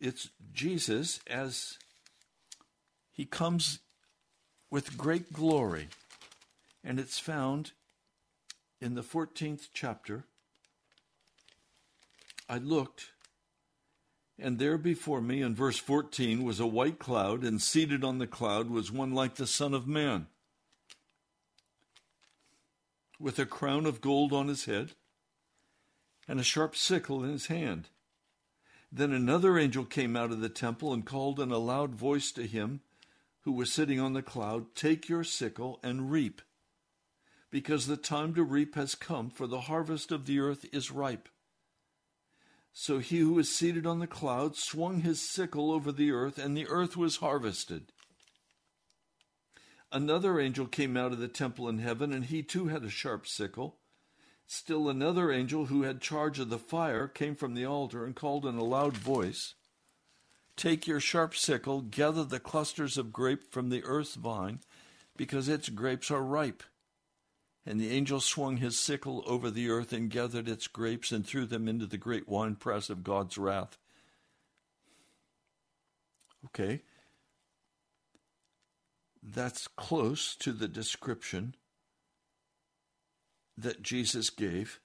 it's 0.04 0.30
Jesus 0.52 1.22
as 1.28 1.78
he 3.14 3.24
comes 3.24 3.80
with 4.70 4.98
great 4.98 5.32
glory, 5.32 5.88
and 6.84 7.00
it's 7.00 7.20
found 7.20 7.72
in 8.82 8.96
the 8.96 9.02
14th 9.02 9.70
chapter. 9.74 10.26
I 12.50 12.58
looked, 12.58 13.12
and 14.38 14.60
there 14.60 14.78
before 14.78 15.22
me 15.22 15.42
in 15.42 15.56
verse 15.56 15.78
14 15.78 16.44
was 16.44 16.60
a 16.60 16.68
white 16.68 17.00
cloud, 17.00 17.46
and 17.46 17.62
seated 17.62 18.04
on 18.04 18.18
the 18.18 18.28
cloud 18.28 18.70
was 18.70 18.92
one 18.92 19.14
like 19.14 19.36
the 19.36 19.48
Son 19.48 19.74
of 19.74 19.88
Man 19.88 20.28
with 23.18 23.40
a 23.40 23.46
crown 23.46 23.86
of 23.86 24.02
gold 24.02 24.34
on 24.34 24.50
his 24.50 24.66
head 24.66 24.92
and 26.28 26.42
a 26.42 26.44
sharp 26.44 26.76
sickle 26.76 27.24
in 27.24 27.32
his 27.32 27.46
hand. 27.46 27.88
Then 28.96 29.12
another 29.12 29.58
angel 29.58 29.86
came 29.86 30.16
out 30.16 30.32
of 30.32 30.40
the 30.40 30.50
temple 30.50 30.94
and 30.94 31.04
called 31.04 31.40
in 31.40 31.50
a 31.50 31.58
loud 31.58 31.96
voice 31.96 32.32
to 32.34 32.46
him 32.46 32.82
who 33.42 33.52
was 33.52 33.74
sitting 33.74 34.00
on 34.00 34.14
the 34.14 34.22
cloud, 34.22 34.76
Take 34.76 35.10
your 35.10 35.24
sickle 35.24 35.80
and 35.82 36.12
reap, 36.12 36.44
because 37.50 37.88
the 37.88 37.98
time 37.98 38.36
to 38.36 38.44
reap 38.44 38.76
has 38.76 38.94
come, 38.94 39.32
for 39.32 39.48
the 39.48 39.62
harvest 39.62 40.12
of 40.12 40.28
the 40.28 40.40
earth 40.40 40.68
is 40.72 40.92
ripe. 40.92 41.28
So 42.72 43.00
he 43.00 43.18
who 43.18 43.34
was 43.34 43.54
seated 43.54 43.88
on 43.88 43.98
the 43.98 44.06
cloud 44.06 44.56
swung 44.56 45.02
his 45.02 45.28
sickle 45.28 45.72
over 45.72 45.92
the 45.92 46.12
earth, 46.12 46.38
and 46.38 46.56
the 46.56 46.68
earth 46.68 46.96
was 46.96 47.18
harvested. 47.18 47.92
Another 49.92 50.40
angel 50.40 50.68
came 50.68 50.96
out 50.96 51.12
of 51.12 51.20
the 51.20 51.28
temple 51.28 51.68
in 51.68 51.80
heaven, 51.80 52.14
and 52.14 52.26
he 52.26 52.44
too 52.44 52.68
had 52.68 52.84
a 52.84 52.90
sharp 52.92 53.26
sickle. 53.26 53.80
Still 54.46 54.90
another 54.90 55.32
angel 55.32 55.68
who 55.68 55.84
had 55.84 56.02
charge 56.02 56.40
of 56.40 56.50
the 56.50 56.60
fire 56.60 57.08
came 57.08 57.36
from 57.36 57.54
the 57.54 57.66
altar 57.66 58.06
and 58.06 58.16
called 58.16 58.46
in 58.46 58.56
a 58.56 58.64
loud 58.64 58.98
voice 58.98 59.56
Take 60.56 60.86
your 60.86 61.00
sharp 61.00 61.36
sickle, 61.36 61.82
gather 61.82 62.24
the 62.24 62.40
clusters 62.40 62.98
of 62.98 63.12
grape 63.12 63.52
from 63.52 63.70
the 63.70 63.84
earth's 63.84 64.16
vine, 64.16 64.60
because 65.18 65.50
its 65.50 65.70
grapes 65.70 66.12
are 66.12 66.24
ripe. 66.24 66.64
And 67.66 67.80
the 67.80 67.90
angel 67.90 68.20
swung 68.20 68.58
his 68.58 68.78
sickle 68.78 69.24
over 69.26 69.50
the 69.50 69.70
earth 69.70 69.94
and 69.94 70.10
gathered 70.10 70.48
its 70.48 70.68
grapes 70.68 71.12
and 71.12 71.26
threw 71.26 71.46
them 71.46 71.68
into 71.68 71.86
the 71.86 71.98
great 71.98 72.28
winepress 72.28 72.90
of 72.90 73.04
God's 73.04 73.38
wrath. 73.38 73.78
Okay, 76.46 76.84
that's 79.24 79.70
close 79.70 80.36
to 80.36 80.52
the 80.52 80.68
description 80.68 81.56
that 83.58 83.82
Jesus 83.82 84.30
gave 84.30 84.80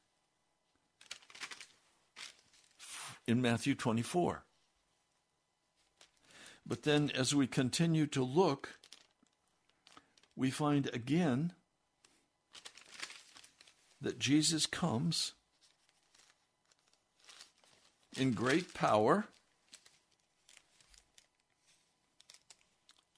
in 3.26 3.40
Matthew 3.40 3.74
24. 3.74 4.44
But 6.66 6.82
then, 6.82 7.10
as 7.14 7.34
we 7.34 7.46
continue 7.46 8.06
to 8.08 8.22
look, 8.22 8.78
we 10.36 10.50
find 10.50 10.88
again 10.92 11.52
that 14.00 14.18
Jesus 14.18 14.66
comes 14.66 15.32
in 18.16 18.32
great 18.32 18.74
power 18.74 19.28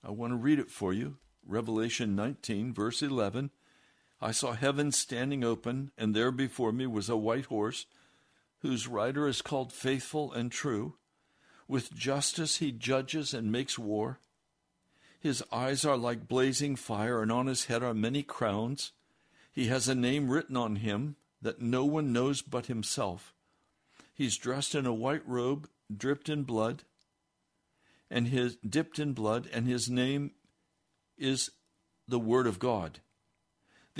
I 0.02 0.10
want 0.10 0.32
to 0.32 0.36
read 0.36 0.58
it 0.58 0.70
for 0.70 0.92
you. 0.92 1.18
Revelation 1.46 2.16
19, 2.16 2.72
verse 2.72 3.02
11. 3.02 3.50
I 4.20 4.32
saw 4.32 4.52
heaven 4.52 4.92
standing 4.92 5.44
open, 5.44 5.92
and 5.96 6.14
there 6.14 6.30
before 6.30 6.72
me 6.72 6.86
was 6.86 7.08
a 7.08 7.16
white 7.16 7.46
horse, 7.46 7.86
whose 8.58 8.86
rider 8.86 9.26
is 9.26 9.42
called 9.42 9.72
Faithful 9.72 10.32
and 10.32 10.52
True. 10.52 10.96
With 11.66 11.94
justice 11.94 12.56
he 12.56 12.72
judges 12.72 13.32
and 13.32 13.50
makes 13.50 13.78
war. 13.78 14.18
His 15.18 15.42
eyes 15.52 15.84
are 15.84 15.96
like 15.96 16.28
blazing 16.28 16.76
fire, 16.76 17.22
and 17.22 17.30
on 17.32 17.46
his 17.46 17.66
head 17.66 17.82
are 17.82 17.94
many 17.94 18.22
crowns. 18.22 18.92
He 19.52 19.66
has 19.66 19.88
a 19.88 19.94
name 19.94 20.30
written 20.30 20.56
on 20.56 20.76
him 20.76 21.16
that 21.40 21.60
no 21.60 21.84
one 21.84 22.12
knows 22.12 22.42
but 22.42 22.66
himself. 22.66 23.34
He's 24.14 24.36
dressed 24.36 24.74
in 24.74 24.86
a 24.86 24.92
white 24.92 25.26
robe, 25.26 25.68
dripped 25.96 26.28
in 26.28 26.42
blood 26.42 26.84
and 28.10 28.28
his 28.28 28.56
dipped 28.56 28.98
in 28.98 29.12
blood, 29.12 29.48
and 29.52 29.66
his 29.66 29.88
name 29.88 30.32
is 31.16 31.50
the 32.08 32.18
Word 32.18 32.46
of 32.46 32.58
God. 32.58 33.00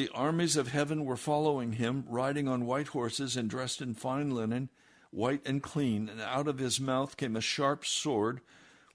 The 0.00 0.08
armies 0.14 0.56
of 0.56 0.68
heaven 0.68 1.04
were 1.04 1.18
following 1.18 1.72
him, 1.72 2.06
riding 2.08 2.48
on 2.48 2.64
white 2.64 2.88
horses 2.88 3.36
and 3.36 3.50
dressed 3.50 3.82
in 3.82 3.92
fine 3.92 4.30
linen, 4.30 4.70
white 5.10 5.42
and 5.44 5.62
clean, 5.62 6.08
and 6.08 6.22
out 6.22 6.48
of 6.48 6.58
his 6.58 6.80
mouth 6.80 7.18
came 7.18 7.36
a 7.36 7.42
sharp 7.42 7.84
sword 7.84 8.40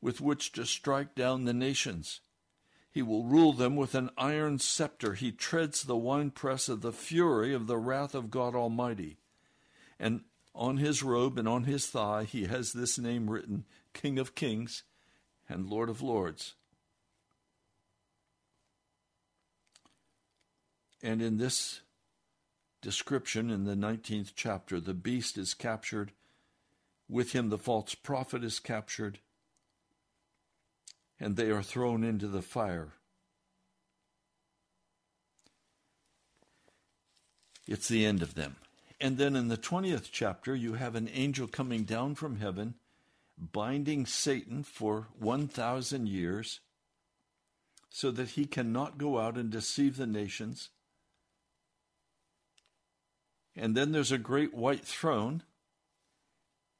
with 0.01 0.19
which 0.19 0.51
to 0.53 0.65
strike 0.65 1.13
down 1.13 1.45
the 1.45 1.53
nations. 1.53 2.21
He 2.89 3.03
will 3.03 3.23
rule 3.23 3.53
them 3.53 3.75
with 3.75 3.93
an 3.93 4.09
iron 4.17 4.57
scepter. 4.57 5.13
He 5.13 5.31
treads 5.31 5.83
the 5.83 5.95
winepress 5.95 6.69
of 6.69 6.81
the 6.81 6.91
fury 6.91 7.53
of 7.53 7.67
the 7.67 7.77
wrath 7.77 8.15
of 8.15 8.31
God 8.31 8.55
Almighty. 8.55 9.19
And 9.99 10.21
on 10.55 10.77
his 10.77 11.03
robe 11.03 11.37
and 11.37 11.47
on 11.47 11.65
his 11.65 11.85
thigh, 11.85 12.23
he 12.23 12.45
has 12.45 12.73
this 12.73 12.97
name 12.97 13.29
written 13.29 13.65
King 13.93 14.17
of 14.17 14.33
Kings 14.33 14.81
and 15.47 15.69
Lord 15.69 15.91
of 15.91 16.01
Lords. 16.01 16.55
And 21.05 21.21
in 21.21 21.37
this 21.37 21.81
description, 22.81 23.51
in 23.51 23.65
the 23.65 23.75
19th 23.75 24.31
chapter, 24.35 24.79
the 24.79 24.95
beast 24.95 25.37
is 25.37 25.53
captured. 25.53 26.13
With 27.07 27.33
him, 27.33 27.49
the 27.49 27.59
false 27.59 27.93
prophet 27.93 28.43
is 28.43 28.57
captured 28.57 29.19
and 31.19 31.35
they 31.35 31.51
are 31.51 31.61
thrown 31.61 32.03
into 32.03 32.27
the 32.27 32.41
fire. 32.41 32.93
It's 37.67 37.87
the 37.87 38.03
end 38.03 38.23
of 38.23 38.33
them. 38.33 38.55
And 38.99 39.19
then 39.19 39.35
in 39.35 39.47
the 39.47 39.57
20th 39.57 40.09
chapter, 40.11 40.55
you 40.55 40.73
have 40.73 40.95
an 40.95 41.09
angel 41.13 41.47
coming 41.47 41.83
down 41.83 42.15
from 42.15 42.37
heaven, 42.37 42.73
binding 43.37 44.07
Satan 44.07 44.63
for 44.63 45.09
1,000 45.19 46.07
years, 46.09 46.61
so 47.91 48.09
that 48.09 48.29
he 48.29 48.45
cannot 48.45 48.97
go 48.97 49.19
out 49.19 49.37
and 49.37 49.51
deceive 49.51 49.97
the 49.97 50.07
nations. 50.07 50.69
And 53.55 53.75
then 53.75 53.91
there's 53.91 54.11
a 54.11 54.17
great 54.17 54.53
white 54.53 54.85
throne 54.85 55.43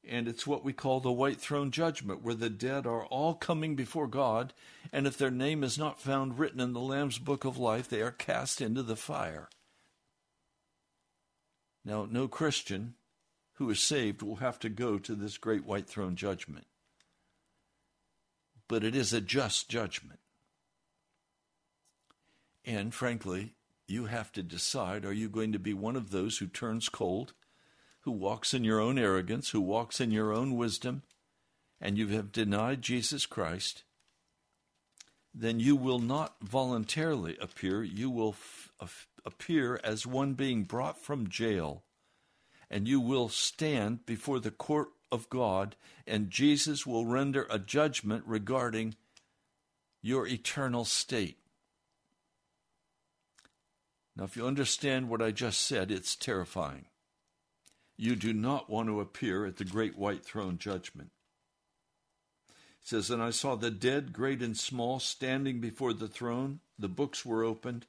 and 0.07 0.27
it's 0.27 0.45
what 0.45 0.63
we 0.63 0.73
call 0.73 0.99
the 0.99 1.11
white 1.11 1.39
throne 1.39 1.71
judgment, 1.71 2.21
where 2.21 2.35
the 2.35 2.49
dead 2.49 2.85
are 2.85 3.05
all 3.05 3.33
coming 3.33 3.75
before 3.75 4.07
God, 4.07 4.53
and 4.91 5.07
if 5.07 5.17
their 5.17 5.31
name 5.31 5.63
is 5.63 5.77
not 5.77 5.99
found 5.99 6.37
written 6.37 6.59
in 6.59 6.73
the 6.73 6.79
Lamb's 6.79 7.17
book 7.17 7.43
of 7.43 7.57
life, 7.57 7.89
they 7.89 8.01
are 8.01 8.11
cast 8.11 8.61
into 8.61 8.83
the 8.83 8.95
fire. 8.95 9.49
Now, 11.83 12.07
no 12.09 12.27
Christian 12.27 12.95
who 13.53 13.69
is 13.69 13.79
saved 13.79 14.21
will 14.21 14.37
have 14.37 14.59
to 14.59 14.69
go 14.69 14.99
to 14.99 15.15
this 15.15 15.37
great 15.37 15.65
white 15.65 15.87
throne 15.87 16.15
judgment, 16.15 16.67
but 18.67 18.83
it 18.83 18.95
is 18.95 19.13
a 19.13 19.21
just 19.21 19.69
judgment. 19.69 20.19
And 22.65 22.93
frankly, 22.93 23.53
you 23.87 24.05
have 24.05 24.31
to 24.33 24.43
decide 24.43 25.05
are 25.05 25.13
you 25.13 25.29
going 25.29 25.51
to 25.51 25.59
be 25.59 25.73
one 25.73 25.95
of 25.95 26.11
those 26.11 26.37
who 26.37 26.47
turns 26.47 26.89
cold? 26.89 27.33
who 28.05 28.11
walks 28.11 28.53
in 28.53 28.63
your 28.63 28.79
own 28.79 28.99
arrogance, 28.99 29.49
who 29.49 29.59
walks 29.59 29.99
in 29.99 30.11
your 30.11 30.31
own 30.31 30.55
wisdom, 30.55 31.01
and 31.81 31.97
you 31.97 32.07
have 32.09 32.31
denied 32.31 32.83
Jesus 32.83 33.25
Christ, 33.25 33.83
then 35.33 35.59
you 35.59 35.75
will 35.75 35.99
not 35.99 36.35
voluntarily 36.39 37.35
appear. 37.41 37.83
You 37.83 38.11
will 38.11 38.29
f- 38.29 38.71
uh, 38.79 38.87
appear 39.25 39.81
as 39.83 40.05
one 40.05 40.35
being 40.35 40.65
brought 40.65 41.03
from 41.03 41.27
jail, 41.27 41.83
and 42.69 42.87
you 42.87 42.99
will 42.99 43.27
stand 43.27 44.05
before 44.05 44.39
the 44.39 44.51
court 44.51 44.89
of 45.11 45.27
God, 45.31 45.75
and 46.05 46.29
Jesus 46.29 46.85
will 46.85 47.07
render 47.07 47.47
a 47.49 47.57
judgment 47.57 48.23
regarding 48.27 48.95
your 50.03 50.27
eternal 50.27 50.85
state. 50.85 51.39
Now, 54.15 54.23
if 54.23 54.37
you 54.37 54.47
understand 54.47 55.09
what 55.09 55.21
I 55.21 55.31
just 55.31 55.61
said, 55.61 55.91
it's 55.91 56.15
terrifying. 56.15 56.85
You 57.97 58.15
do 58.15 58.33
not 58.33 58.69
want 58.69 58.87
to 58.87 59.01
appear 59.01 59.45
at 59.45 59.57
the 59.57 59.65
great 59.65 59.97
white 59.97 60.23
throne 60.25 60.57
judgment. 60.57 61.11
It 62.49 62.87
says, 62.87 63.09
And 63.09 63.21
I 63.21 63.31
saw 63.31 63.55
the 63.55 63.71
dead, 63.71 64.13
great 64.13 64.41
and 64.41 64.55
small, 64.55 64.99
standing 64.99 65.59
before 65.59 65.93
the 65.93 66.07
throne. 66.07 66.61
The 66.79 66.87
books 66.87 67.25
were 67.25 67.43
opened. 67.43 67.87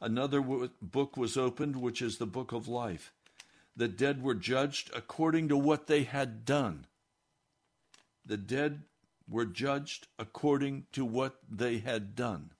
Another 0.00 0.40
book 0.40 1.16
was 1.16 1.36
opened, 1.36 1.76
which 1.76 2.02
is 2.02 2.18
the 2.18 2.26
book 2.26 2.52
of 2.52 2.68
life. 2.68 3.12
The 3.76 3.88
dead 3.88 4.22
were 4.22 4.34
judged 4.34 4.90
according 4.94 5.48
to 5.48 5.56
what 5.56 5.88
they 5.88 6.04
had 6.04 6.44
done. 6.44 6.86
The 8.24 8.36
dead 8.36 8.82
were 9.28 9.46
judged 9.46 10.06
according 10.18 10.86
to 10.92 11.04
what 11.04 11.38
they 11.50 11.78
had 11.78 12.14
done 12.14 12.53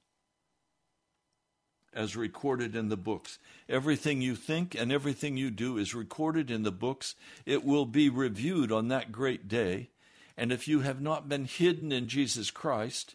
as 1.94 2.16
recorded 2.16 2.74
in 2.76 2.88
the 2.88 2.96
books. 2.96 3.38
Everything 3.68 4.20
you 4.20 4.34
think 4.34 4.74
and 4.74 4.92
everything 4.92 5.36
you 5.36 5.50
do 5.50 5.78
is 5.78 5.94
recorded 5.94 6.50
in 6.50 6.62
the 6.62 6.72
books. 6.72 7.14
It 7.46 7.64
will 7.64 7.86
be 7.86 8.08
reviewed 8.08 8.70
on 8.72 8.88
that 8.88 9.12
great 9.12 9.48
day. 9.48 9.90
And 10.36 10.52
if 10.52 10.66
you 10.66 10.80
have 10.80 11.00
not 11.00 11.28
been 11.28 11.44
hidden 11.44 11.92
in 11.92 12.08
Jesus 12.08 12.50
Christ, 12.50 13.14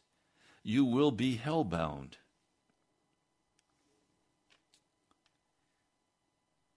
you 0.64 0.86
will 0.86 1.12
be 1.12 1.38
hellbound. 1.38 2.14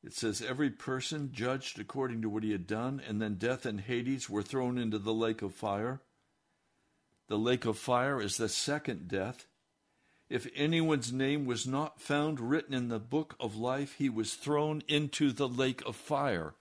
It 0.04 0.14
says, 0.14 0.42
Every 0.42 0.70
person 0.70 1.30
judged 1.32 1.78
according 1.78 2.22
to 2.22 2.28
what 2.28 2.42
he 2.42 2.50
had 2.50 2.66
done, 2.66 3.00
and 3.06 3.22
then 3.22 3.36
death 3.36 3.64
and 3.64 3.80
Hades 3.80 4.28
were 4.28 4.42
thrown 4.42 4.76
into 4.76 4.98
the 4.98 5.14
lake 5.14 5.42
of 5.42 5.54
fire. 5.54 6.00
The 7.28 7.38
lake 7.38 7.64
of 7.64 7.78
fire 7.78 8.20
is 8.20 8.36
the 8.36 8.48
second 8.48 9.06
death. 9.08 9.46
If 10.32 10.48
anyone's 10.56 11.12
name 11.12 11.44
was 11.44 11.66
not 11.66 12.00
found 12.00 12.40
written 12.40 12.72
in 12.72 12.88
the 12.88 12.98
book 12.98 13.36
of 13.38 13.54
life, 13.54 13.96
he 13.98 14.08
was 14.08 14.32
thrown 14.32 14.82
into 14.88 15.30
the 15.30 15.46
lake 15.46 15.82
of 15.84 15.94
fire. 15.94 16.54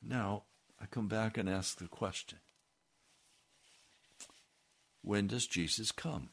Now, 0.00 0.44
I 0.80 0.86
come 0.86 1.08
back 1.08 1.36
and 1.36 1.50
ask 1.50 1.78
the 1.78 1.88
question 1.88 2.38
When 5.02 5.26
does 5.26 5.48
Jesus 5.48 5.90
come? 5.90 6.28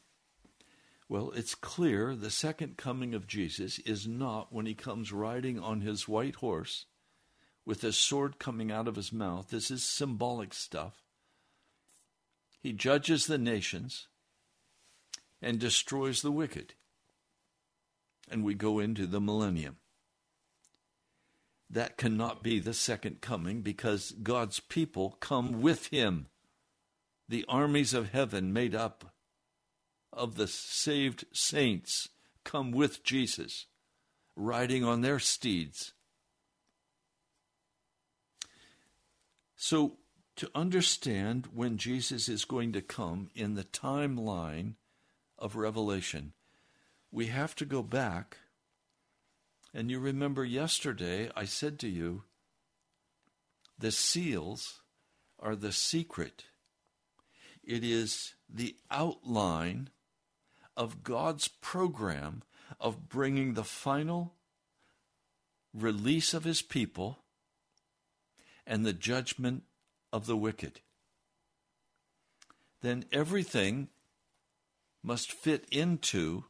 Well, 1.08 1.32
it's 1.34 1.56
clear 1.56 2.14
the 2.14 2.30
second 2.30 2.76
coming 2.76 3.12
of 3.12 3.26
Jesus 3.26 3.80
is 3.80 4.06
not 4.06 4.52
when 4.52 4.66
he 4.66 4.74
comes 4.74 5.12
riding 5.12 5.58
on 5.58 5.80
his 5.80 6.06
white 6.06 6.36
horse 6.36 6.86
with 7.66 7.82
a 7.82 7.92
sword 7.92 8.38
coming 8.38 8.70
out 8.70 8.86
of 8.86 8.94
his 8.94 9.12
mouth. 9.12 9.48
This 9.48 9.68
is 9.72 9.82
symbolic 9.82 10.54
stuff. 10.54 11.09
He 12.62 12.72
judges 12.72 13.26
the 13.26 13.38
nations 13.38 14.06
and 15.40 15.58
destroys 15.58 16.22
the 16.22 16.30
wicked. 16.30 16.74
And 18.30 18.44
we 18.44 18.54
go 18.54 18.78
into 18.78 19.06
the 19.06 19.20
millennium. 19.20 19.76
That 21.68 21.96
cannot 21.96 22.42
be 22.42 22.58
the 22.58 22.74
second 22.74 23.20
coming 23.20 23.62
because 23.62 24.12
God's 24.22 24.60
people 24.60 25.16
come 25.20 25.62
with 25.62 25.86
him. 25.86 26.26
The 27.28 27.44
armies 27.48 27.94
of 27.94 28.10
heaven, 28.10 28.52
made 28.52 28.74
up 28.74 29.14
of 30.12 30.34
the 30.34 30.48
saved 30.48 31.24
saints, 31.32 32.08
come 32.44 32.72
with 32.72 33.04
Jesus, 33.04 33.66
riding 34.34 34.84
on 34.84 35.00
their 35.00 35.20
steeds. 35.20 35.92
So 39.56 39.98
to 40.40 40.50
understand 40.54 41.48
when 41.52 41.76
Jesus 41.76 42.26
is 42.26 42.46
going 42.46 42.72
to 42.72 42.80
come 42.80 43.28
in 43.34 43.56
the 43.56 43.64
timeline 43.64 44.72
of 45.38 45.54
Revelation, 45.54 46.32
we 47.12 47.26
have 47.26 47.54
to 47.56 47.66
go 47.66 47.82
back. 47.82 48.38
And 49.74 49.90
you 49.90 50.00
remember 50.00 50.42
yesterday 50.42 51.30
I 51.36 51.44
said 51.44 51.78
to 51.80 51.88
you, 51.88 52.22
the 53.78 53.92
seals 53.92 54.80
are 55.38 55.54
the 55.54 55.72
secret. 55.72 56.44
It 57.62 57.84
is 57.84 58.32
the 58.48 58.76
outline 58.90 59.90
of 60.74 61.02
God's 61.02 61.48
program 61.48 62.44
of 62.80 63.10
bringing 63.10 63.52
the 63.52 63.62
final 63.62 64.32
release 65.74 66.32
of 66.32 66.44
his 66.44 66.62
people 66.62 67.18
and 68.66 68.86
the 68.86 68.94
judgment 68.94 69.64
of 70.12 70.26
the 70.26 70.36
wicked, 70.36 70.80
then 72.82 73.04
everything 73.12 73.88
must 75.02 75.32
fit 75.32 75.66
into 75.70 76.44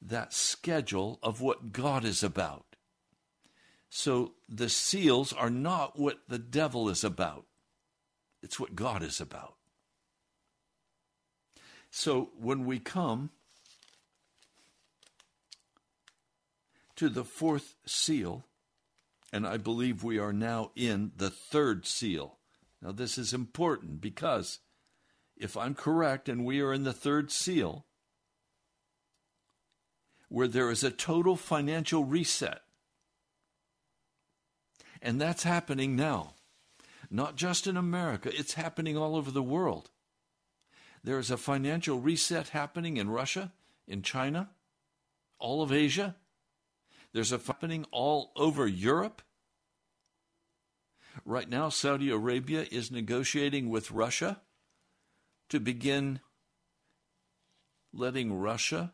that 0.00 0.32
schedule 0.32 1.18
of 1.22 1.40
what 1.40 1.72
God 1.72 2.04
is 2.04 2.22
about. 2.22 2.64
So 3.88 4.32
the 4.48 4.68
seals 4.68 5.32
are 5.32 5.50
not 5.50 5.98
what 5.98 6.18
the 6.28 6.38
devil 6.38 6.88
is 6.88 7.04
about, 7.04 7.46
it's 8.42 8.58
what 8.58 8.74
God 8.74 9.02
is 9.02 9.20
about. 9.20 9.54
So 11.90 12.30
when 12.38 12.64
we 12.64 12.80
come 12.80 13.30
to 16.96 17.08
the 17.08 17.24
fourth 17.24 17.74
seal, 17.86 18.44
and 19.32 19.46
I 19.46 19.56
believe 19.56 20.04
we 20.04 20.18
are 20.18 20.32
now 20.32 20.70
in 20.76 21.12
the 21.16 21.30
third 21.30 21.86
seal. 21.86 22.38
Now, 22.84 22.92
this 22.92 23.16
is 23.16 23.32
important 23.32 24.02
because 24.02 24.58
if 25.38 25.56
I'm 25.56 25.74
correct 25.74 26.28
and 26.28 26.44
we 26.44 26.60
are 26.60 26.74
in 26.74 26.84
the 26.84 26.92
third 26.92 27.32
seal, 27.32 27.86
where 30.28 30.46
there 30.46 30.70
is 30.70 30.84
a 30.84 30.90
total 30.90 31.34
financial 31.34 32.04
reset, 32.04 32.60
and 35.00 35.18
that's 35.18 35.44
happening 35.44 35.96
now. 35.96 36.34
not 37.10 37.36
just 37.36 37.66
in 37.66 37.76
America, 37.76 38.30
it's 38.36 38.54
happening 38.54 38.96
all 38.96 39.14
over 39.14 39.30
the 39.30 39.42
world. 39.42 39.90
There 41.04 41.18
is 41.18 41.30
a 41.30 41.36
financial 41.36 42.00
reset 42.00 42.48
happening 42.48 42.96
in 42.96 43.10
Russia, 43.10 43.52
in 43.86 44.02
China, 44.02 44.50
all 45.38 45.62
of 45.62 45.70
Asia. 45.70 46.16
There's 47.12 47.30
a 47.30 47.38
happening 47.38 47.86
all 47.92 48.32
over 48.36 48.66
Europe. 48.66 49.22
Right 51.24 51.48
now, 51.48 51.68
Saudi 51.68 52.10
Arabia 52.10 52.66
is 52.70 52.90
negotiating 52.90 53.70
with 53.70 53.90
Russia 53.90 54.40
to 55.48 55.60
begin 55.60 56.20
letting 57.92 58.38
Russia 58.38 58.92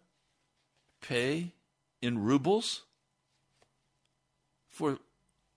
pay 1.01 1.55
in 2.03 2.19
rubles 2.19 2.83
for 4.69 4.99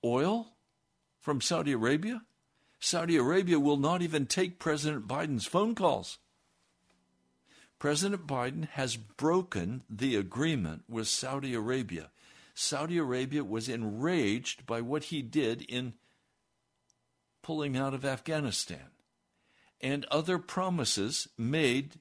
oil 0.04 0.54
from 1.20 1.42
Saudi 1.42 1.72
Arabia. 1.72 2.22
Saudi 2.80 3.18
Arabia 3.18 3.60
will 3.60 3.78
not 3.78 4.02
even 4.02 4.26
take 4.26 4.60
President 4.60 5.08
Biden's 5.08 5.46
phone 5.46 5.76
calls. 5.76 6.18
President 7.80 8.26
Biden 8.28 8.68
has 8.70 8.96
broken 8.96 9.84
the 9.90 10.16
agreement 10.16 10.84
with 10.88 11.08
Saudi 11.08 11.54
Arabia. 11.54 12.12
Saudi 12.56 12.98
Arabia 12.98 13.44
was 13.44 13.68
enraged 13.68 14.66
by 14.66 14.80
what 14.80 15.06
he 15.06 15.22
did 15.22 15.62
in 15.64 15.94
pulling 17.44 17.78
out 17.78 17.94
of 17.94 18.04
Afghanistan 18.04 18.90
and 19.80 20.06
other 20.06 20.40
promises 20.40 21.28
made 21.38 22.00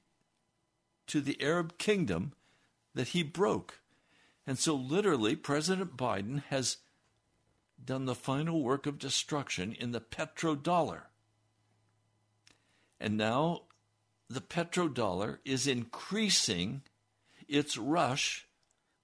to 1.05 1.21
the 1.21 1.39
Arab 1.41 1.77
kingdom 1.77 2.33
that 2.95 3.09
he 3.09 3.21
broke. 3.21 3.81
And 4.47 4.57
so, 4.57 4.73
literally, 4.73 5.35
President 5.35 5.95
Biden 5.95 6.43
has 6.49 6.77
done 7.83 8.05
the 8.05 8.15
final 8.15 8.63
work 8.63 8.85
of 8.85 8.97
destruction 8.97 9.73
in 9.73 9.91
the 9.91 10.01
petrodollar. 10.01 11.03
And 12.99 13.17
now 13.17 13.63
the 14.29 14.41
petrodollar 14.41 15.39
is 15.43 15.67
increasing 15.67 16.83
its 17.47 17.77
rush 17.77 18.47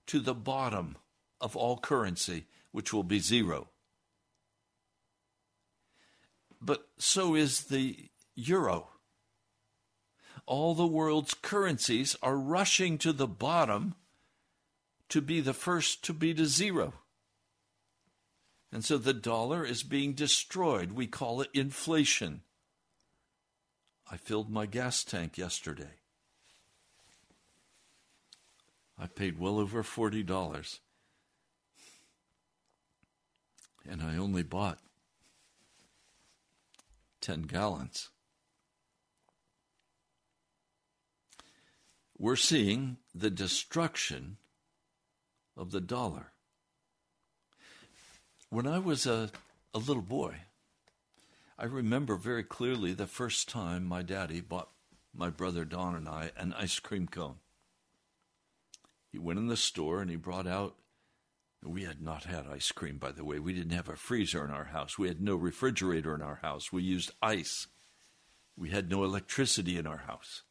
to 0.07 0.19
the 0.19 0.33
bottom 0.33 0.95
of 1.41 1.55
all 1.55 1.77
currency, 1.77 2.45
which 2.71 2.93
will 2.93 3.03
be 3.03 3.19
zero. 3.19 3.67
But 6.61 6.87
so 6.97 7.35
is 7.35 7.65
the 7.65 8.09
euro. 8.35 8.89
All 10.45 10.73
the 10.73 10.87
world's 10.87 11.33
currencies 11.33 12.15
are 12.21 12.37
rushing 12.37 12.97
to 12.99 13.13
the 13.13 13.27
bottom 13.27 13.95
to 15.09 15.21
be 15.21 15.41
the 15.41 15.53
first 15.53 16.03
to 16.05 16.13
be 16.13 16.33
to 16.33 16.45
zero. 16.45 16.93
And 18.71 18.85
so 18.85 18.97
the 18.97 19.13
dollar 19.13 19.65
is 19.65 19.83
being 19.83 20.13
destroyed. 20.13 20.91
We 20.91 21.07
call 21.07 21.41
it 21.41 21.49
inflation. 21.53 22.41
I 24.11 24.17
filled 24.17 24.49
my 24.49 24.65
gas 24.65 25.03
tank 25.03 25.37
yesterday. 25.37 25.99
I 28.97 29.07
paid 29.07 29.39
well 29.39 29.59
over 29.59 29.81
$40. 29.81 30.79
And 33.89 34.03
I 34.03 34.17
only 34.17 34.43
bought 34.43 34.79
10 37.21 37.43
gallons. 37.43 38.09
We're 42.17 42.35
seeing 42.35 42.97
the 43.15 43.29
destruction 43.29 44.37
of 45.55 45.71
the 45.71 45.81
dollar. 45.81 46.33
When 48.49 48.67
I 48.67 48.79
was 48.79 49.05
a, 49.05 49.29
a 49.73 49.79
little 49.79 50.01
boy, 50.01 50.35
I 51.57 51.65
remember 51.65 52.15
very 52.15 52.43
clearly 52.43 52.93
the 52.93 53.07
first 53.07 53.47
time 53.47 53.85
my 53.85 54.01
daddy 54.01 54.41
bought 54.41 54.69
my 55.13 55.29
brother 55.29 55.65
Don 55.65 55.95
and 55.95 56.07
I 56.07 56.31
an 56.37 56.53
ice 56.53 56.79
cream 56.79 57.07
cone. 57.07 57.35
He 59.11 59.19
went 59.19 59.39
in 59.39 59.47
the 59.47 59.57
store 59.57 60.01
and 60.01 60.09
he 60.09 60.15
brought 60.15 60.47
out. 60.47 60.75
We 61.63 61.83
had 61.83 62.01
not 62.01 62.23
had 62.23 62.47
ice 62.47 62.71
cream, 62.71 62.97
by 62.97 63.11
the 63.11 63.25
way. 63.25 63.37
We 63.39 63.53
didn't 63.53 63.73
have 63.75 63.89
a 63.89 63.95
freezer 63.95 64.45
in 64.45 64.51
our 64.51 64.65
house. 64.65 64.97
We 64.97 65.07
had 65.09 65.21
no 65.21 65.35
refrigerator 65.35 66.15
in 66.15 66.21
our 66.21 66.39
house. 66.41 66.71
We 66.71 66.83
used 66.83 67.11
ice. 67.21 67.67
We 68.55 68.69
had 68.69 68.89
no 68.89 69.03
electricity 69.03 69.77
in 69.77 69.85
our 69.85 69.97
house. 69.97 70.43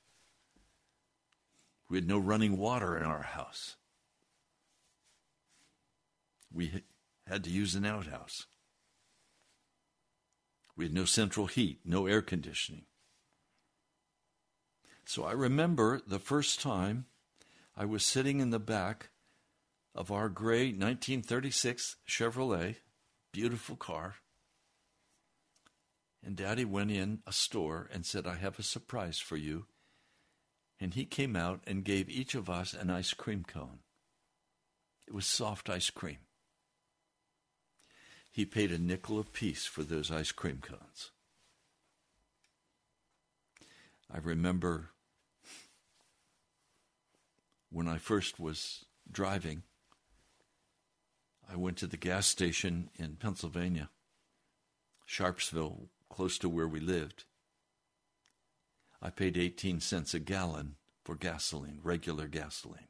We 1.89 1.97
had 1.97 2.07
no 2.07 2.19
running 2.19 2.59
water 2.59 2.97
in 2.97 3.05
our 3.05 3.23
house. 3.23 3.77
We 6.53 6.83
had 7.27 7.45
to 7.45 7.51
use 7.51 7.75
an 7.75 7.87
outhouse. 7.87 8.47
We 10.77 10.85
had 10.85 10.95
no 10.95 11.07
central 11.07 11.47
heat, 11.47 11.81
no 11.85 12.07
air 12.07 12.23
conditioning. 12.23 12.85
So 15.05 15.25
I 15.25 15.33
remember 15.33 16.01
the 16.07 16.19
first 16.19 16.61
time 16.61 17.07
I 17.75 17.87
was 17.87 18.05
sitting 18.05 18.41
in 18.41 18.51
the 18.51 18.59
back 18.59 19.09
of 19.99 20.13
our 20.13 20.29
gray 20.29 20.67
1936 20.67 21.97
Chevrolet, 22.09 22.77
beautiful 23.33 23.75
car. 23.75 24.15
And 26.25 26.37
Daddy 26.37 26.65
went 26.65 26.93
in 26.93 27.19
a 27.27 27.33
store 27.33 27.91
and 27.93 28.07
said, 28.07 28.25
I 28.25 28.37
have 28.37 28.61
a 28.61 28.63
surprise 28.63 29.19
for 29.19 29.37
you. 29.37 29.67
And 30.79 30.95
he 30.95 31.05
came 31.05 31.35
out 31.35 31.63
and 31.67 31.83
gave 31.83 32.09
each 32.09 32.37
of 32.37 32.49
us 32.49 32.75
an 32.75 32.91
ice 32.91 33.13
cream 33.13 33.45
cone. 33.45 33.81
It 35.09 35.15
was 35.15 35.27
soft 35.27 35.69
ice 35.69 35.91
cream. 35.91 36.19
He 38.31 38.45
paid 38.45 38.71
a 38.71 38.79
nickel 38.79 39.19
apiece 39.19 39.67
for 39.67 39.83
those 39.83 40.13
ice 40.13 40.31
cream 40.31 40.61
cones. 40.63 41.11
I 44.09 44.19
remember 44.19 44.91
when 47.73 47.89
I 47.89 47.99
first 47.99 48.39
was 48.39 48.85
driving, 49.11 49.65
I 51.51 51.57
went 51.57 51.79
to 51.79 51.87
the 51.87 51.97
gas 51.97 52.27
station 52.27 52.91
in 52.97 53.17
Pennsylvania, 53.17 53.91
Sharpsville, 55.09 55.89
close 56.11 56.39
to 56.39 56.49
where 56.49 56.69
we 56.69 56.81
lived. 56.81 57.25
I 59.01 59.11
paid 59.11 59.37
18 59.37 59.81
cents 59.81 60.13
a 60.13 60.19
gallon 60.19 60.77
for 61.05 61.15
gasoline, 61.15 61.81
regular 61.83 62.27
gasoline. 62.27 62.89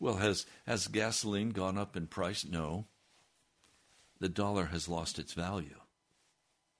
Well, 0.00 0.16
has, 0.16 0.46
has 0.66 0.88
gasoline 0.88 1.50
gone 1.50 1.78
up 1.78 1.96
in 1.96 2.08
price? 2.08 2.44
No 2.44 2.86
the 4.22 4.28
dollar 4.28 4.66
has 4.66 4.88
lost 4.88 5.18
its 5.18 5.32
value. 5.32 5.80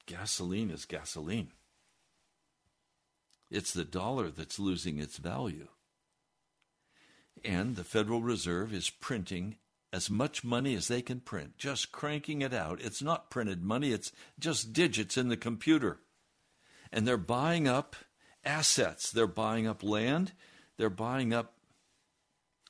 Gasoline 0.06 0.70
is 0.70 0.84
gasoline. 0.84 1.50
It's 3.50 3.72
the 3.72 3.84
dollar 3.84 4.30
that's 4.30 4.60
losing 4.60 5.00
its 5.00 5.16
value. 5.16 5.66
And 7.44 7.76
the 7.76 7.84
Federal 7.84 8.22
Reserve 8.22 8.72
is 8.72 8.90
printing 8.90 9.56
as 9.92 10.08
much 10.08 10.42
money 10.42 10.74
as 10.74 10.88
they 10.88 11.02
can 11.02 11.20
print, 11.20 11.58
just 11.58 11.92
cranking 11.92 12.40
it 12.40 12.54
out. 12.54 12.80
It's 12.80 13.02
not 13.02 13.30
printed 13.30 13.62
money, 13.62 13.92
it's 13.92 14.12
just 14.38 14.72
digits 14.72 15.18
in 15.18 15.28
the 15.28 15.36
computer. 15.36 16.00
And 16.90 17.06
they're 17.06 17.18
buying 17.18 17.68
up 17.68 17.94
assets, 18.44 19.10
they're 19.10 19.26
buying 19.26 19.66
up 19.66 19.82
land, 19.82 20.32
they're 20.78 20.90
buying 20.90 21.34
up 21.34 21.54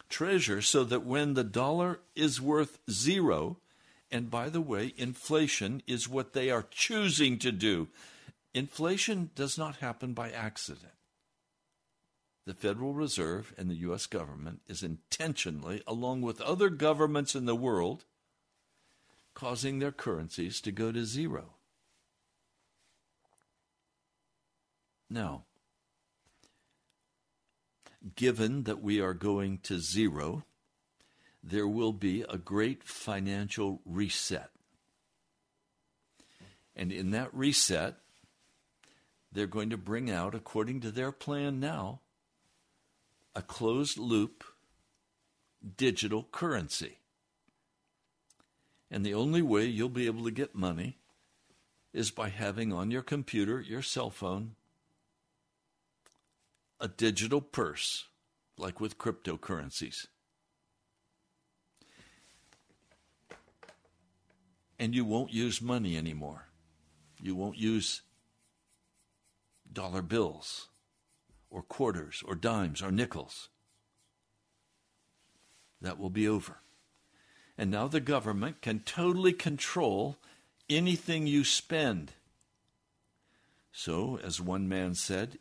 treasure 0.09 0.61
so 0.61 0.85
that 0.85 1.05
when 1.05 1.35
the 1.35 1.44
dollar 1.44 2.01
is 2.14 2.40
worth 2.40 2.79
zero, 2.90 3.59
and 4.11 4.31
by 4.31 4.48
the 4.48 4.61
way, 4.61 4.92
inflation 4.96 5.83
is 5.87 6.09
what 6.09 6.35
they 6.35 6.51
are 6.51 6.66
choosing 6.70 7.38
to 7.38 7.51
do. 7.51 7.88
Inflation 8.53 9.31
does 9.35 9.57
not 9.57 9.77
happen 9.77 10.12
by 10.12 10.31
accident. 10.31 10.92
The 12.44 12.55
Federal 12.55 12.92
Reserve 12.92 13.55
and 13.57 13.70
the 13.70 13.76
U.S. 13.76 14.07
government 14.07 14.62
is 14.66 14.83
intentionally, 14.83 15.83
along 15.87 16.22
with 16.22 16.40
other 16.40 16.68
governments 16.70 17.37
in 17.37 17.46
the 17.46 17.55
world, 17.55 18.05
causing 19.35 19.78
their 19.78 19.92
currencies 19.92 20.61
to 20.62 20.72
go 20.72 20.90
to 20.90 21.05
zero. 21.05 21.55
Now, 25.09 25.44
given 28.16 28.64
that 28.64 28.83
we 28.83 29.00
are 29.00 29.14
going 29.14 29.59
to 29.64 29.78
zero, 29.78 30.44
there 31.44 31.68
will 31.68 31.92
be 31.92 32.24
a 32.28 32.38
great 32.38 32.83
financial 32.83 33.81
reset. 33.85 34.50
And 36.74 36.90
in 36.90 37.11
that 37.11 37.33
reset, 37.35 37.96
they're 39.31 39.46
going 39.46 39.70
to 39.70 39.76
bring 39.76 40.11
out, 40.11 40.35
according 40.35 40.81
to 40.81 40.90
their 40.90 41.12
plan 41.12 41.61
now, 41.61 42.00
a 43.35 43.42
closed 43.42 43.99
loop 43.99 44.45
digital 45.77 46.29
currency. 46.33 46.99
And 48.90 49.07
the 49.07 49.14
only 49.14 49.40
way 49.40 49.64
you'll 49.64 49.88
be 49.88 50.07
able 50.07 50.25
to 50.25 50.31
get 50.31 50.55
money 50.55 50.99
is 51.92 52.11
by 52.11 52.29
having 52.29 52.73
on 52.73 52.90
your 52.90 53.03
computer, 53.03 53.61
your 53.61 53.83
cell 53.83 54.11
phone, 54.11 54.55
a 56.81 56.88
digital 56.88 57.40
purse, 57.40 58.07
like 58.59 58.81
with 58.81 58.99
cryptocurrencies. 58.99 60.07
And 64.79 64.95
you 64.95 65.05
won't 65.05 65.33
use 65.33 65.62
money 65.62 65.97
anymore. 65.97 66.49
You 67.21 67.37
won't 67.37 67.57
use 67.57 68.03
dollar 69.73 70.03
bills 70.03 70.68
or 71.52 71.62
quarters 71.62 72.24
or 72.26 72.34
dimes 72.34 72.82
or 72.82 72.90
nickels. 72.90 73.50
That 75.80 75.98
will 75.98 76.10
be 76.10 76.26
over. 76.26 76.56
And 77.58 77.70
now 77.70 77.86
the 77.86 78.00
government 78.00 78.62
can 78.62 78.80
totally 78.80 79.34
control 79.34 80.16
anything 80.70 81.26
you 81.26 81.44
spend. 81.44 82.12
So, 83.70 84.18
as 84.22 84.40
one 84.40 84.68
man 84.68 84.94
said, 84.94 85.38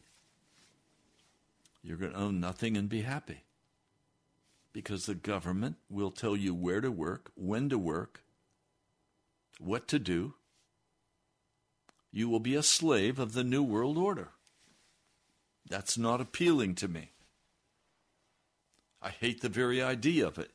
you're 1.81 1.97
going 1.97 2.11
to 2.11 2.17
own 2.17 2.39
nothing 2.39 2.75
and 2.75 2.89
be 2.89 3.01
happy. 3.01 3.43
Because 4.73 5.05
the 5.05 5.15
government 5.15 5.77
will 5.89 6.11
tell 6.11 6.35
you 6.35 6.53
where 6.53 6.81
to 6.81 6.91
work, 6.91 7.31
when 7.35 7.69
to 7.69 7.77
work, 7.77 8.23
what 9.59 9.87
to 9.89 9.99
do. 9.99 10.35
You 12.11 12.29
will 12.29 12.39
be 12.39 12.55
a 12.55 12.63
slave 12.63 13.19
of 13.19 13.33
the 13.33 13.43
New 13.43 13.63
World 13.63 13.97
Order. 13.97 14.29
That's 15.71 15.97
not 15.97 16.19
appealing 16.19 16.75
to 16.75 16.89
me. 16.89 17.11
I 19.01 19.09
hate 19.09 19.39
the 19.39 19.47
very 19.47 19.81
idea 19.81 20.27
of 20.27 20.37
it. 20.37 20.51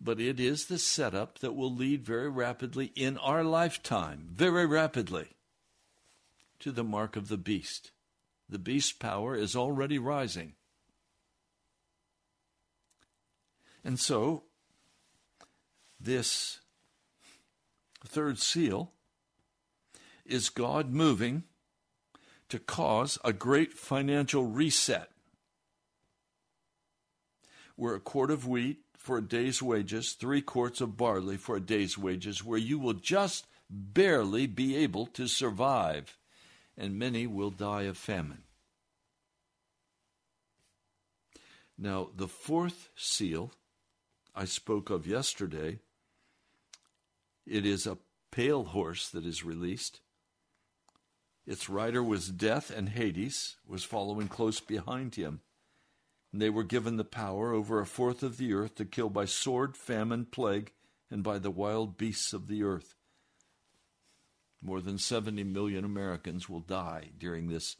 But 0.00 0.18
it 0.18 0.40
is 0.40 0.64
the 0.64 0.78
setup 0.78 1.38
that 1.38 1.54
will 1.54 1.72
lead 1.72 2.04
very 2.04 2.28
rapidly 2.28 2.90
in 2.96 3.16
our 3.18 3.44
lifetime, 3.44 4.26
very 4.32 4.66
rapidly, 4.66 5.28
to 6.58 6.72
the 6.72 6.82
mark 6.82 7.14
of 7.14 7.28
the 7.28 7.36
beast. 7.36 7.92
The 8.48 8.58
beast 8.58 8.98
power 8.98 9.36
is 9.36 9.54
already 9.54 10.00
rising. 10.00 10.54
And 13.84 14.00
so, 14.00 14.42
this 16.00 16.58
third 18.04 18.40
seal 18.40 18.90
is 20.26 20.48
God 20.48 20.90
moving 20.90 21.44
to 22.50 22.58
cause 22.58 23.18
a 23.24 23.32
great 23.32 23.72
financial 23.72 24.44
reset 24.44 25.10
where 27.76 27.94
a 27.94 28.00
quart 28.00 28.30
of 28.30 28.46
wheat 28.46 28.78
for 28.94 29.16
a 29.16 29.22
day's 29.22 29.62
wages, 29.62 30.12
three 30.12 30.42
quarts 30.42 30.82
of 30.82 30.98
barley 30.98 31.38
for 31.38 31.56
a 31.56 31.60
day's 31.60 31.96
wages, 31.96 32.44
where 32.44 32.58
you 32.58 32.78
will 32.78 32.92
just 32.92 33.46
barely 33.70 34.46
be 34.46 34.76
able 34.76 35.06
to 35.06 35.26
survive, 35.26 36.18
and 36.76 36.98
many 36.98 37.26
will 37.26 37.50
die 37.50 37.82
of 37.82 37.96
famine. 37.96 38.42
Now, 41.78 42.10
the 42.14 42.28
fourth 42.28 42.90
seal 42.94 43.52
I 44.34 44.44
spoke 44.44 44.90
of 44.90 45.06
yesterday, 45.06 45.78
it 47.46 47.64
is 47.64 47.86
a 47.86 47.96
pale 48.30 48.64
horse 48.64 49.08
that 49.08 49.24
is 49.24 49.42
released. 49.42 50.00
Its 51.50 51.68
rider 51.68 52.00
was 52.00 52.28
Death, 52.28 52.70
and 52.70 52.90
Hades 52.90 53.56
was 53.66 53.82
following 53.82 54.28
close 54.28 54.60
behind 54.60 55.16
him. 55.16 55.40
And 56.30 56.40
they 56.40 56.48
were 56.48 56.62
given 56.62 56.96
the 56.96 57.02
power 57.02 57.52
over 57.52 57.80
a 57.80 57.86
fourth 57.86 58.22
of 58.22 58.36
the 58.36 58.52
earth 58.52 58.76
to 58.76 58.84
kill 58.84 59.10
by 59.10 59.24
sword, 59.24 59.76
famine, 59.76 60.26
plague, 60.26 60.70
and 61.10 61.24
by 61.24 61.40
the 61.40 61.50
wild 61.50 61.98
beasts 61.98 62.32
of 62.32 62.46
the 62.46 62.62
earth. 62.62 62.94
More 64.62 64.80
than 64.80 64.96
70 64.96 65.42
million 65.42 65.84
Americans 65.84 66.48
will 66.48 66.60
die 66.60 67.10
during 67.18 67.48
this 67.48 67.74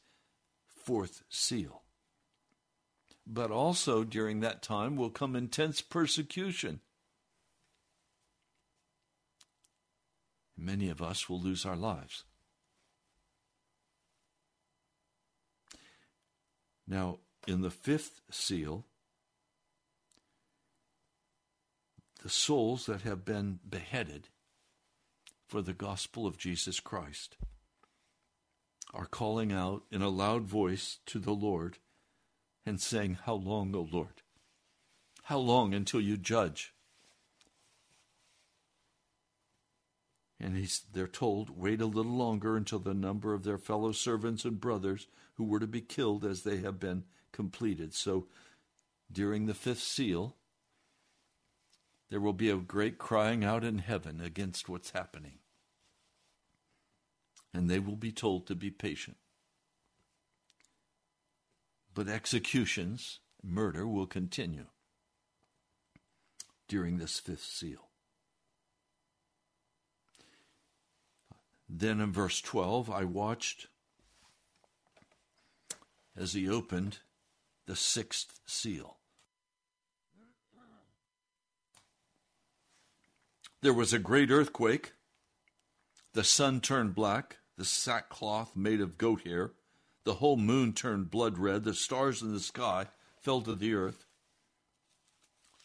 fourth 0.67 1.23
seal. 1.29 1.83
But 3.25 3.53
also 3.53 4.03
during 4.03 4.41
that 4.41 4.65
time 4.65 4.97
will 4.97 5.11
come 5.11 5.37
intense 5.37 5.81
persecution. 5.81 6.81
Many 10.57 10.89
of 10.89 11.01
us 11.01 11.29
will 11.29 11.41
lose 11.41 11.65
our 11.65 11.77
lives. 11.77 12.25
Now, 16.91 17.19
in 17.47 17.61
the 17.61 17.71
fifth 17.71 18.21
seal, 18.33 18.85
the 22.25 22.29
souls 22.29 22.87
that 22.87 23.03
have 23.03 23.25
been 23.25 23.61
beheaded 23.67 24.29
for 25.47 25.63
the 25.63 25.73
gospel 25.73 26.27
of 26.27 26.37
Jesus 26.37 26.81
Christ 26.81 27.37
are 28.93 29.07
calling 29.07 29.53
out 29.53 29.85
in 29.93 30.03
a 30.03 30.09
loud 30.09 30.43
voice 30.43 30.99
to 31.07 31.21
the 31.21 31.31
Lord 31.31 31.79
and 32.67 32.81
saying, 32.81 33.19
How 33.25 33.35
long, 33.35 33.73
O 33.77 33.89
Lord? 33.91 34.23
How 35.23 35.39
long 35.39 35.73
until 35.73 36.01
you 36.01 36.17
judge? 36.17 36.75
And 40.41 40.69
they're 40.93 41.07
told, 41.07 41.51
Wait 41.57 41.81
a 41.81 41.87
little 41.87 42.17
longer 42.17 42.57
until 42.57 42.81
the 42.81 42.95
number 42.95 43.33
of 43.33 43.45
their 43.45 43.59
fellow 43.59 43.93
servants 43.93 44.45
and 44.45 44.61
brothers 44.61 45.07
who 45.41 45.47
were 45.47 45.59
to 45.59 45.67
be 45.67 45.81
killed 45.81 46.23
as 46.23 46.43
they 46.43 46.59
have 46.59 46.79
been 46.79 47.03
completed. 47.33 47.95
So 47.95 48.27
during 49.11 49.47
the 49.47 49.55
fifth 49.55 49.83
seal, 49.83 50.37
there 52.11 52.21
will 52.21 52.35
be 52.35 52.51
a 52.51 52.57
great 52.57 52.99
crying 52.99 53.43
out 53.43 53.65
in 53.65 53.79
heaven 53.79 54.21
against 54.21 54.69
what's 54.69 54.91
happening. 54.91 55.39
And 57.55 57.71
they 57.71 57.79
will 57.79 57.97
be 57.97 58.13
told 58.13 58.47
to 58.49 58.55
be 58.55 58.71
patient. 58.71 59.17
But 61.95 62.07
executions, 62.07 63.21
murder, 63.43 63.87
will 63.87 64.07
continue 64.07 64.67
during 66.69 66.99
this 66.99 67.19
fifth 67.19 67.45
seal. 67.45 67.89
Then 71.67 71.99
in 71.99 72.13
verse 72.13 72.43
12, 72.43 72.91
I 72.91 73.05
watched 73.05 73.69
as 76.17 76.33
he 76.33 76.49
opened 76.49 76.99
the 77.67 77.77
sixth 77.77 78.41
seal. 78.47 78.97
There 83.63 83.75
was 83.75 83.93
a 83.93 83.99
great 83.99 84.31
earthquake. 84.31 84.95
The 86.15 86.25
sun 86.25 86.61
turned 86.61 86.95
black, 86.95 87.37
the 87.57 87.65
sackcloth 87.65 88.57
made 88.57 88.81
of 88.81 88.99
goat 88.99 89.27
hair. 89.27 89.53
The 90.05 90.15
whole 90.15 90.39
moon 90.39 90.73
turned 90.73 91.11
blood 91.11 91.39
red. 91.39 91.65
The 91.65 91.75
stars 91.75 92.23
in 92.23 92.33
the 92.33 92.41
sky 92.41 92.87
fell 93.21 93.43
to 93.43 93.55
the 93.55 93.75
earth. 93.75 94.07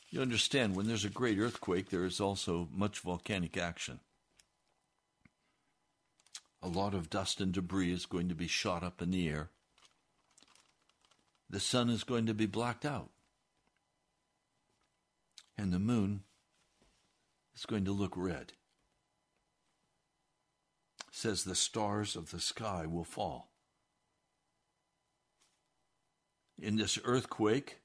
You 0.09 0.21
understand, 0.21 0.75
when 0.75 0.87
there's 0.87 1.05
a 1.05 1.09
great 1.09 1.39
earthquake, 1.39 1.89
there 1.89 2.05
is 2.05 2.19
also 2.19 2.67
much 2.71 2.99
volcanic 2.99 3.57
action. 3.57 4.01
A 6.61 6.67
lot 6.67 6.93
of 6.93 7.09
dust 7.09 7.39
and 7.39 7.53
debris 7.53 7.93
is 7.93 8.05
going 8.05 8.27
to 8.29 8.35
be 8.35 8.47
shot 8.47 8.83
up 8.83 9.01
in 9.01 9.11
the 9.11 9.29
air 9.29 9.51
the 11.55 11.61
sun 11.61 11.89
is 11.89 12.03
going 12.03 12.25
to 12.25 12.33
be 12.33 12.45
blocked 12.45 12.83
out. 12.85 13.11
And 15.57 15.71
the 15.71 15.79
moon 15.79 16.23
is 17.55 17.65
going 17.65 17.85
to 17.85 17.93
look 17.93 18.11
red. 18.17 18.51
It 21.07 21.15
says 21.15 21.45
the 21.45 21.55
stars 21.55 22.17
of 22.17 22.31
the 22.31 22.41
sky 22.41 22.85
will 22.85 23.05
fall. 23.05 23.53
In 26.61 26.75
this 26.75 26.99
earthquake, 27.05 27.79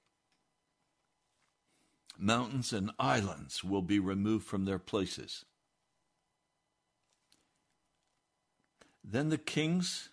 mountains 2.18 2.72
and 2.72 2.90
islands 2.98 3.62
will 3.62 3.82
be 3.82 4.00
removed 4.00 4.48
from 4.48 4.64
their 4.64 4.80
places. 4.80 5.44
Then 9.04 9.28
the 9.28 9.38
kings 9.38 10.08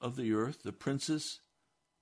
of 0.00 0.14
the 0.14 0.32
earth, 0.32 0.62
the 0.62 0.70
princes, 0.70 1.40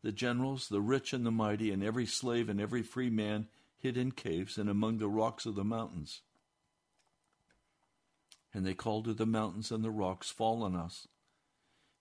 the 0.02 0.12
generals, 0.12 0.68
the 0.68 0.80
rich 0.80 1.12
and 1.12 1.26
the 1.26 1.30
mighty, 1.30 1.70
and 1.70 1.82
every 1.82 2.06
slave 2.06 2.48
and 2.48 2.60
every 2.60 2.82
free 2.82 3.10
man 3.10 3.48
hid 3.78 3.96
in 3.96 4.12
caves 4.12 4.58
and 4.58 4.68
among 4.68 4.98
the 4.98 5.08
rocks 5.08 5.46
of 5.46 5.54
the 5.54 5.64
mountains. 5.64 6.22
And 8.54 8.64
they 8.64 8.74
called 8.74 9.04
to 9.04 9.14
the 9.14 9.26
mountains 9.26 9.70
and 9.70 9.84
the 9.84 9.90
rocks, 9.90 10.30
Fall 10.30 10.62
on 10.62 10.74
us, 10.74 11.08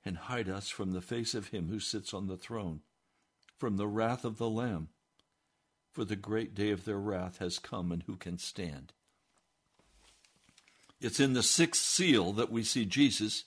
and 0.05 0.17
hide 0.17 0.49
us 0.49 0.69
from 0.69 0.93
the 0.93 1.01
face 1.01 1.33
of 1.33 1.49
him 1.49 1.69
who 1.69 1.79
sits 1.79 2.13
on 2.13 2.27
the 2.27 2.37
throne, 2.37 2.81
from 3.57 3.77
the 3.77 3.87
wrath 3.87 4.23
of 4.23 4.37
the 4.37 4.49
Lamb. 4.49 4.89
For 5.91 6.05
the 6.05 6.15
great 6.15 6.53
day 6.53 6.69
of 6.69 6.85
their 6.85 6.99
wrath 6.99 7.39
has 7.39 7.59
come, 7.59 7.91
and 7.91 8.03
who 8.03 8.15
can 8.15 8.37
stand? 8.37 8.93
It's 11.01 11.19
in 11.19 11.33
the 11.33 11.43
sixth 11.43 11.83
seal 11.83 12.33
that 12.33 12.51
we 12.51 12.63
see 12.63 12.85
Jesus 12.85 13.45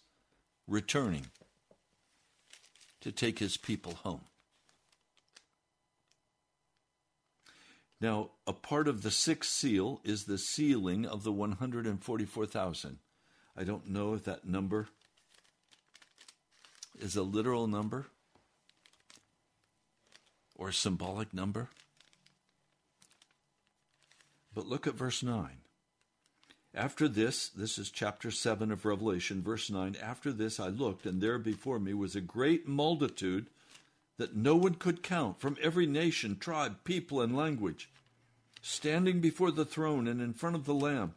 returning 0.66 1.26
to 3.00 3.10
take 3.10 3.38
his 3.38 3.56
people 3.56 3.94
home. 3.94 4.22
Now, 8.00 8.30
a 8.46 8.52
part 8.52 8.88
of 8.88 9.02
the 9.02 9.10
sixth 9.10 9.50
seal 9.50 10.00
is 10.04 10.24
the 10.24 10.38
sealing 10.38 11.04
of 11.04 11.22
the 11.22 11.32
144,000. 11.32 12.98
I 13.56 13.64
don't 13.64 13.88
know 13.88 14.14
if 14.14 14.24
that 14.24 14.46
number 14.46 14.88
is 16.98 17.14
a 17.14 17.22
literal 17.22 17.66
number 17.66 18.06
or 20.56 20.68
a 20.68 20.74
symbolic 20.74 21.34
number. 21.34 21.68
But 24.54 24.66
look 24.66 24.86
at 24.86 24.94
verse 24.94 25.22
9. 25.22 25.58
After 26.74 27.08
this, 27.08 27.48
this 27.48 27.78
is 27.78 27.90
chapter 27.90 28.30
7 28.30 28.70
of 28.70 28.84
Revelation, 28.84 29.42
verse 29.42 29.70
9. 29.70 29.96
After 30.00 30.32
this 30.32 30.60
I 30.60 30.68
looked, 30.68 31.04
and 31.04 31.20
there 31.20 31.38
before 31.38 31.78
me 31.78 31.94
was 31.94 32.14
a 32.14 32.20
great 32.20 32.68
multitude 32.68 33.48
that 34.20 34.36
no 34.36 34.54
one 34.54 34.74
could 34.74 35.02
count 35.02 35.40
from 35.40 35.56
every 35.62 35.86
nation, 35.86 36.36
tribe, 36.36 36.84
people, 36.84 37.22
and 37.22 37.34
language, 37.34 37.88
standing 38.60 39.18
before 39.18 39.50
the 39.50 39.64
throne 39.64 40.06
and 40.06 40.20
in 40.20 40.34
front 40.34 40.54
of 40.54 40.66
the 40.66 40.74
Lamb. 40.74 41.14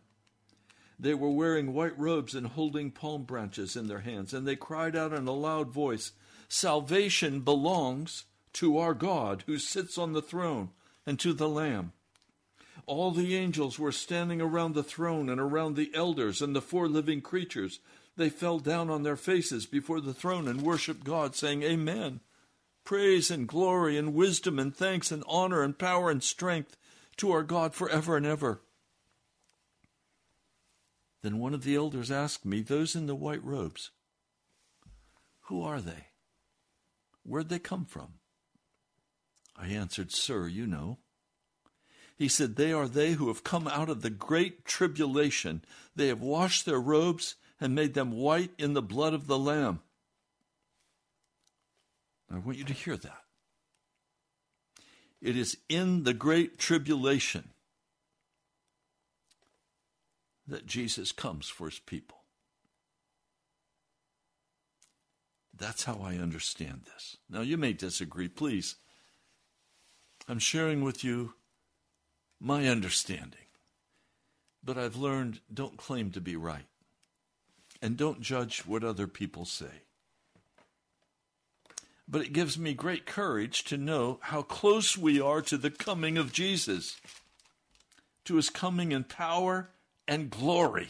They 0.97 1.13
were 1.13 1.29
wearing 1.29 1.73
white 1.73 1.99
robes 1.99 2.33
and 2.33 2.47
holding 2.47 2.91
palm 2.91 3.23
branches 3.23 3.75
in 3.75 3.87
their 3.87 3.99
hands, 3.99 4.33
and 4.33 4.47
they 4.47 4.55
cried 4.55 4.95
out 4.95 5.11
in 5.11 5.27
a 5.27 5.33
loud 5.33 5.69
voice 5.69 6.13
Salvation 6.47 7.41
belongs 7.41 8.23
to 8.53 8.77
our 8.77 8.93
God 8.93 9.43
who 9.47 9.59
sits 9.59 9.97
on 9.97 10.13
the 10.13 10.21
throne 10.21 10.69
and 11.05 11.19
to 11.19 11.33
the 11.33 11.49
Lamb. 11.49 11.91
All 12.85 13.11
the 13.11 13.35
angels 13.35 13.77
were 13.77 13.91
standing 13.91 14.39
around 14.39 14.75
the 14.75 14.83
throne 14.83 15.27
and 15.27 15.41
around 15.41 15.75
the 15.75 15.91
elders 15.93 16.41
and 16.41 16.55
the 16.55 16.61
four 16.61 16.87
living 16.87 17.19
creatures. 17.19 17.81
They 18.15 18.29
fell 18.29 18.59
down 18.59 18.89
on 18.89 19.03
their 19.03 19.17
faces 19.17 19.65
before 19.65 19.99
the 19.99 20.13
throne 20.13 20.47
and 20.47 20.61
worshiped 20.61 21.03
God, 21.03 21.35
saying, 21.35 21.63
Amen. 21.63 22.21
Praise 22.83 23.31
and 23.31 23.47
glory 23.47 23.97
and 23.97 24.13
wisdom 24.13 24.59
and 24.59 24.75
thanks 24.75 25.11
and 25.11 25.23
honor 25.27 25.63
and 25.63 25.77
power 25.77 26.09
and 26.09 26.21
strength 26.21 26.75
to 27.17 27.31
our 27.31 27.43
God 27.43 27.73
forever 27.73 28.17
and 28.17 28.25
ever. 28.25 28.61
Then 31.21 31.39
one 31.39 31.53
of 31.53 31.63
the 31.63 31.75
elders 31.75 32.11
asked 32.11 32.45
me, 32.45 32.61
Those 32.61 32.95
in 32.95 33.05
the 33.05 33.15
white 33.15 33.43
robes, 33.43 33.91
who 35.47 35.63
are 35.63 35.79
they? 35.79 36.07
Where'd 37.23 37.49
they 37.49 37.59
come 37.59 37.85
from? 37.85 38.15
I 39.55 39.67
answered, 39.67 40.11
Sir, 40.11 40.47
you 40.47 40.67
know. 40.67 40.97
He 42.17 42.27
said, 42.27 42.55
They 42.55 42.73
are 42.73 42.87
they 42.87 43.13
who 43.13 43.27
have 43.29 43.43
come 43.43 43.67
out 43.67 43.89
of 43.89 44.01
the 44.01 44.09
great 44.09 44.65
tribulation. 44.65 45.63
They 45.95 46.07
have 46.07 46.21
washed 46.21 46.65
their 46.65 46.81
robes 46.81 47.35
and 47.61 47.73
made 47.73 47.93
them 47.93 48.11
white 48.11 48.51
in 48.57 48.73
the 48.73 48.81
blood 48.81 49.13
of 49.13 49.27
the 49.27 49.39
Lamb. 49.39 49.81
I 52.33 52.39
want 52.39 52.57
you 52.57 52.63
to 52.63 52.73
hear 52.73 52.97
that. 52.97 53.23
It 55.21 55.37
is 55.37 55.57
in 55.69 56.03
the 56.03 56.13
great 56.13 56.57
tribulation 56.57 57.49
that 60.47 60.65
Jesus 60.65 61.11
comes 61.11 61.47
for 61.47 61.69
his 61.69 61.79
people. 61.79 62.17
That's 65.55 65.83
how 65.83 66.01
I 66.03 66.15
understand 66.15 66.81
this. 66.85 67.17
Now, 67.29 67.41
you 67.41 67.57
may 67.57 67.73
disagree, 67.73 68.27
please. 68.27 68.75
I'm 70.27 70.39
sharing 70.39 70.83
with 70.83 71.03
you 71.03 71.35
my 72.41 72.67
understanding. 72.67 73.39
But 74.63 74.77
I've 74.77 74.95
learned 74.95 75.41
don't 75.53 75.77
claim 75.77 76.11
to 76.11 76.21
be 76.21 76.35
right. 76.35 76.65
And 77.81 77.95
don't 77.95 78.21
judge 78.21 78.61
what 78.65 78.83
other 78.83 79.07
people 79.07 79.45
say. 79.45 79.83
But 82.07 82.21
it 82.21 82.33
gives 82.33 82.57
me 82.57 82.73
great 82.73 83.05
courage 83.05 83.63
to 83.65 83.77
know 83.77 84.19
how 84.21 84.41
close 84.41 84.97
we 84.97 85.19
are 85.21 85.41
to 85.43 85.57
the 85.57 85.71
coming 85.71 86.17
of 86.17 86.33
Jesus, 86.33 86.97
to 88.25 88.35
his 88.35 88.49
coming 88.49 88.91
in 88.91 89.03
power 89.03 89.69
and 90.07 90.29
glory. 90.29 90.89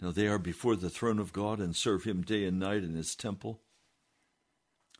Now 0.00 0.10
they 0.10 0.26
are 0.26 0.38
before 0.38 0.74
the 0.74 0.90
throne 0.90 1.18
of 1.20 1.32
God 1.32 1.60
and 1.60 1.76
serve 1.76 2.04
him 2.04 2.22
day 2.22 2.44
and 2.44 2.58
night 2.58 2.82
in 2.82 2.94
his 2.94 3.14
temple. 3.14 3.60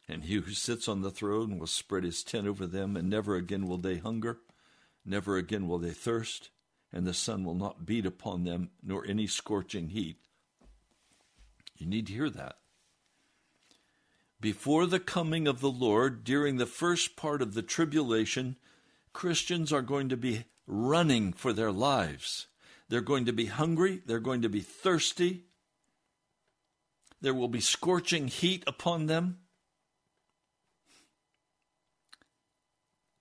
And 0.08 0.24
he 0.24 0.34
who 0.34 0.52
sits 0.52 0.86
on 0.86 1.02
the 1.02 1.10
throne 1.10 1.58
will 1.58 1.66
spread 1.66 2.04
his 2.04 2.22
tent 2.22 2.46
over 2.46 2.66
them, 2.66 2.96
and 2.96 3.08
never 3.08 3.34
again 3.36 3.66
will 3.66 3.78
they 3.78 3.96
hunger, 3.96 4.38
never 5.04 5.36
again 5.36 5.66
will 5.66 5.78
they 5.78 5.90
thirst, 5.90 6.50
and 6.92 7.06
the 7.06 7.14
sun 7.14 7.44
will 7.44 7.54
not 7.54 7.86
beat 7.86 8.06
upon 8.06 8.44
them, 8.44 8.70
nor 8.82 9.06
any 9.06 9.26
scorching 9.26 9.88
heat. 9.88 10.18
You 11.82 11.88
need 11.88 12.06
to 12.06 12.12
hear 12.12 12.30
that. 12.30 12.58
Before 14.40 14.86
the 14.86 15.00
coming 15.00 15.48
of 15.48 15.60
the 15.60 15.70
Lord, 15.70 16.22
during 16.22 16.56
the 16.56 16.66
first 16.66 17.16
part 17.16 17.42
of 17.42 17.54
the 17.54 17.62
tribulation, 17.62 18.54
Christians 19.12 19.72
are 19.72 19.82
going 19.82 20.08
to 20.08 20.16
be 20.16 20.44
running 20.64 21.32
for 21.32 21.52
their 21.52 21.72
lives. 21.72 22.46
They're 22.88 23.00
going 23.00 23.24
to 23.24 23.32
be 23.32 23.46
hungry, 23.46 24.00
they're 24.06 24.20
going 24.20 24.42
to 24.42 24.48
be 24.48 24.60
thirsty, 24.60 25.42
there 27.20 27.34
will 27.34 27.48
be 27.48 27.60
scorching 27.60 28.28
heat 28.28 28.62
upon 28.68 29.06
them. 29.06 29.38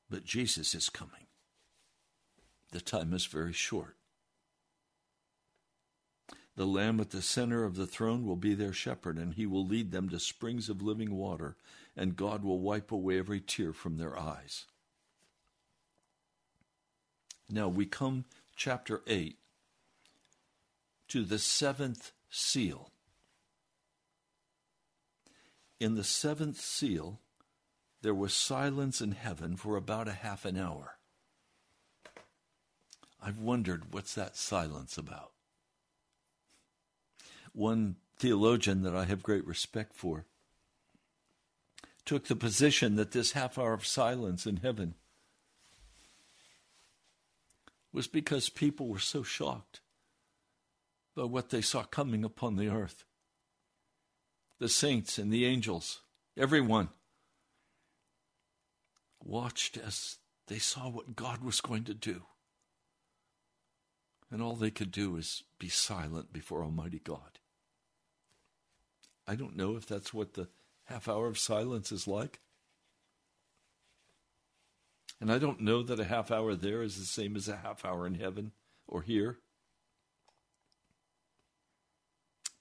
But 0.08 0.24
Jesus 0.24 0.76
is 0.76 0.88
coming. 0.90 1.26
The 2.72 2.82
time 2.82 3.12
is 3.14 3.26
very 3.26 3.54
short. 3.54 3.96
The 6.56 6.66
Lamb 6.66 7.00
at 7.00 7.12
the 7.12 7.22
center 7.22 7.64
of 7.64 7.76
the 7.76 7.88
throne 7.88 8.26
will 8.26 8.36
be 8.36 8.54
their 8.54 8.74
shepherd, 8.74 9.18
and 9.18 9.34
he 9.34 9.46
will 9.46 9.66
lead 9.66 9.92
them 9.92 10.10
to 10.10 10.20
springs 10.20 10.70
of 10.70 10.82
living 10.82 11.16
water, 11.16 11.56
and 11.96 12.16
God 12.16 12.44
will 12.44 12.60
wipe 12.60 12.92
away 12.92 13.20
every 13.20 13.40
tear 13.40 13.72
from 13.74 13.98
their 13.98 14.20
eyes. 14.20 14.66
Now 17.50 17.68
we 17.68 17.86
come, 17.86 18.26
chapter 18.56 19.02
8, 19.08 19.38
to 21.10 21.24
the 21.24 21.40
seventh 21.40 22.12
seal. 22.30 22.92
In 25.80 25.96
the 25.96 26.04
seventh 26.04 26.60
seal, 26.60 27.20
there 28.02 28.14
was 28.14 28.34
silence 28.34 29.02
in 29.02 29.12
heaven 29.12 29.56
for 29.56 29.78
about 29.78 30.08
a 30.08 30.14
half 30.14 30.46
an 30.46 30.58
hour. 30.58 30.98
I've 33.22 33.40
wondered 33.40 33.94
what's 33.94 34.16
that 34.16 34.36
silence 34.36 34.98
about. 34.98 35.31
One 37.54 37.98
theologian 38.18 38.84
that 38.84 38.96
I 38.96 39.06
have 39.06 39.24
great 39.24 39.46
respect 39.46 39.96
for 39.96 40.26
took 42.06 42.28
the 42.28 42.36
position 42.36 42.96
that 42.96 43.12
this 43.12 43.34
half 43.34 43.58
hour 43.58 43.74
of 43.74 43.86
silence 43.86 44.46
in 44.46 44.58
heaven 44.58 44.96
was 47.94 48.08
because 48.08 48.50
people 48.50 48.88
were 48.88 49.00
so 49.00 49.24
shocked 49.24 49.82
by 51.16 51.24
what 51.24 51.50
they 51.50 51.62
saw 51.62 51.84
coming 51.84 52.24
upon 52.24 52.56
the 52.56 52.70
earth. 52.70 53.04
The 54.60 54.70
saints 54.70 55.18
and 55.18 55.32
the 55.32 55.46
angels, 55.46 56.02
everyone 56.38 56.90
watched 59.24 59.78
as 59.78 60.18
they 60.48 60.60
saw 60.60 60.90
what 60.90 61.16
God 61.16 61.44
was 61.44 61.62
going 61.62 61.84
to 61.86 61.94
do. 61.94 62.24
And 64.30 64.42
all 64.42 64.56
they 64.56 64.72
could 64.72 64.92
do 64.92 65.18
is 65.18 65.44
be 65.60 65.68
silent 65.68 66.32
before 66.32 66.64
Almighty 66.64 67.02
God. 67.04 67.40
I 69.32 69.36
don't 69.36 69.56
know 69.56 69.78
if 69.78 69.86
that's 69.86 70.14
what 70.14 70.34
the 70.34 70.50
half 70.84 71.08
hour 71.08 71.28
of 71.28 71.40
silence 71.40 71.90
is 71.94 72.06
like. 72.06 72.42
And 75.22 75.32
I 75.32 75.38
don't 75.38 75.62
know 75.62 75.84
that 75.84 76.02
a 76.02 76.04
half 76.04 76.32
hour 76.32 76.54
there 76.54 76.82
is 76.82 77.00
the 77.00 77.06
same 77.06 77.38
as 77.38 77.48
a 77.48 77.56
half 77.56 77.86
hour 77.86 78.06
in 78.06 78.16
heaven 78.16 78.52
or 78.90 79.04
here. 79.04 79.38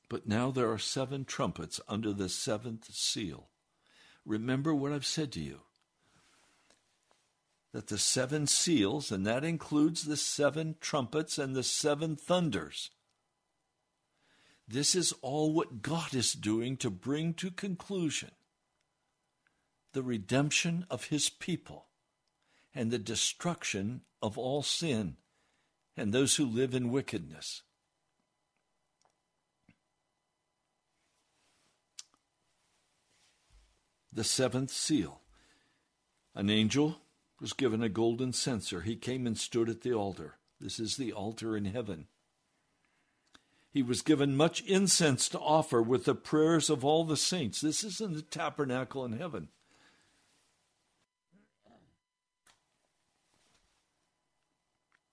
But 0.09 0.29
now 0.29 0.53
there 0.53 0.71
are 0.71 0.79
seven 0.79 1.25
trumpets 1.25 1.81
under 1.89 2.13
the 2.13 2.29
seventh 2.29 2.95
seal. 2.95 3.49
Remember 4.25 4.73
what 4.73 4.93
I've 4.93 5.05
said 5.05 5.33
to 5.33 5.41
you 5.41 5.63
that 7.73 7.89
the 7.89 7.99
seven 7.99 8.47
seals, 8.47 9.11
and 9.11 9.27
that 9.27 9.43
includes 9.43 10.05
the 10.05 10.17
seven 10.17 10.77
trumpets 10.81 11.37
and 11.37 11.57
the 11.57 11.65
seven 11.65 12.15
thunders, 12.15 12.91
this 14.71 14.95
is 14.95 15.13
all 15.21 15.53
what 15.53 15.83
God 15.83 16.15
is 16.15 16.33
doing 16.33 16.77
to 16.77 16.91
bring 16.91 17.35
to 17.35 17.51
conclusion 17.51 18.31
the 19.93 20.03
redemption 20.03 20.87
of 20.89 21.07
his 21.07 21.29
people 21.29 21.87
and 22.73 22.91
the 22.91 22.99
destruction 22.99 24.03
of 24.23 24.39
all 24.39 24.63
sin 24.63 25.17
and 25.97 26.13
those 26.13 26.37
who 26.37 26.47
live 26.47 26.73
in 26.73 26.93
wickedness. 26.93 27.63
The 34.13 34.25
seventh 34.25 34.71
seal. 34.71 35.21
An 36.35 36.49
angel 36.49 36.99
was 37.41 37.53
given 37.53 37.83
a 37.83 37.89
golden 37.89 38.33
censer. 38.33 38.83
He 38.83 38.95
came 38.95 39.27
and 39.27 39.37
stood 39.37 39.69
at 39.69 39.81
the 39.81 39.93
altar. 39.93 40.37
This 40.61 40.79
is 40.79 40.97
the 40.97 41.13
altar 41.13 41.57
in 41.57 41.65
heaven. 41.65 42.07
He 43.73 43.83
was 43.83 44.03
given 44.03 44.37
much 44.37 44.63
incense 44.63 45.29
to 45.29 45.39
offer 45.39 45.81
with 45.81 46.05
the 46.05 46.15
prayers 46.15 46.71
of 46.71 46.85
all 46.85 47.05
the 47.05 47.17
saints. 47.17 47.61
This 47.61 47.85
is 47.85 48.01
in 48.01 48.15
the 48.15 48.23
tabernacle 48.23 49.05
in 49.05 49.13
heaven. 49.13 49.49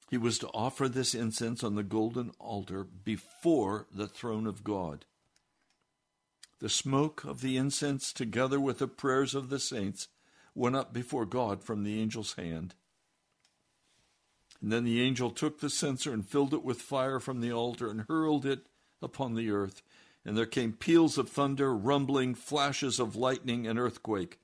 He 0.10 0.18
was 0.18 0.40
to 0.40 0.48
offer 0.48 0.88
this 0.88 1.14
incense 1.14 1.64
on 1.64 1.76
the 1.76 1.84
golden 1.84 2.32
altar 2.40 2.84
before 2.84 3.88
the 3.94 4.08
throne 4.08 4.48
of 4.48 4.64
God. 4.64 5.06
The 6.60 6.70
smoke 6.70 7.24
of 7.26 7.42
the 7.42 7.58
incense, 7.58 8.12
together 8.12 8.60
with 8.60 8.80
the 8.80 8.88
prayers 8.88 9.36
of 9.36 9.50
the 9.50 9.60
saints, 9.60 10.08
went 10.56 10.76
up 10.76 10.94
before 10.94 11.26
God 11.26 11.64
from 11.64 11.84
the 11.84 12.02
angel's 12.02 12.34
hand. 12.34 12.74
And 14.62 14.72
then 14.72 14.84
the 14.84 15.02
angel 15.02 15.30
took 15.30 15.60
the 15.60 15.70
censer 15.70 16.12
and 16.12 16.28
filled 16.28 16.54
it 16.54 16.64
with 16.64 16.82
fire 16.82 17.20
from 17.20 17.42
the 17.42 17.52
altar 17.52 17.90
and 17.90 18.06
hurled 18.08 18.46
it 18.46 18.68
upon 19.02 19.36
the 19.36 19.52
earth. 19.52 19.82
And 20.26 20.38
there 20.38 20.46
came 20.46 20.74
peals 20.74 21.18
of 21.18 21.30
thunder, 21.30 21.76
rumbling, 21.76 22.36
flashes 22.36 23.00
of 23.00 23.16
lightning, 23.16 23.68
and 23.68 23.78
earthquake. 23.80 24.40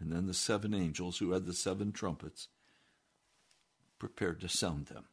And 0.00 0.10
then 0.10 0.26
the 0.26 0.34
seven 0.34 0.74
angels 0.74 1.18
who 1.18 1.32
had 1.32 1.46
the 1.46 1.52
seven 1.52 1.92
trumpets 1.92 2.48
prepared 3.98 4.40
to 4.40 4.48
sound 4.48 4.86
them. 4.86 5.04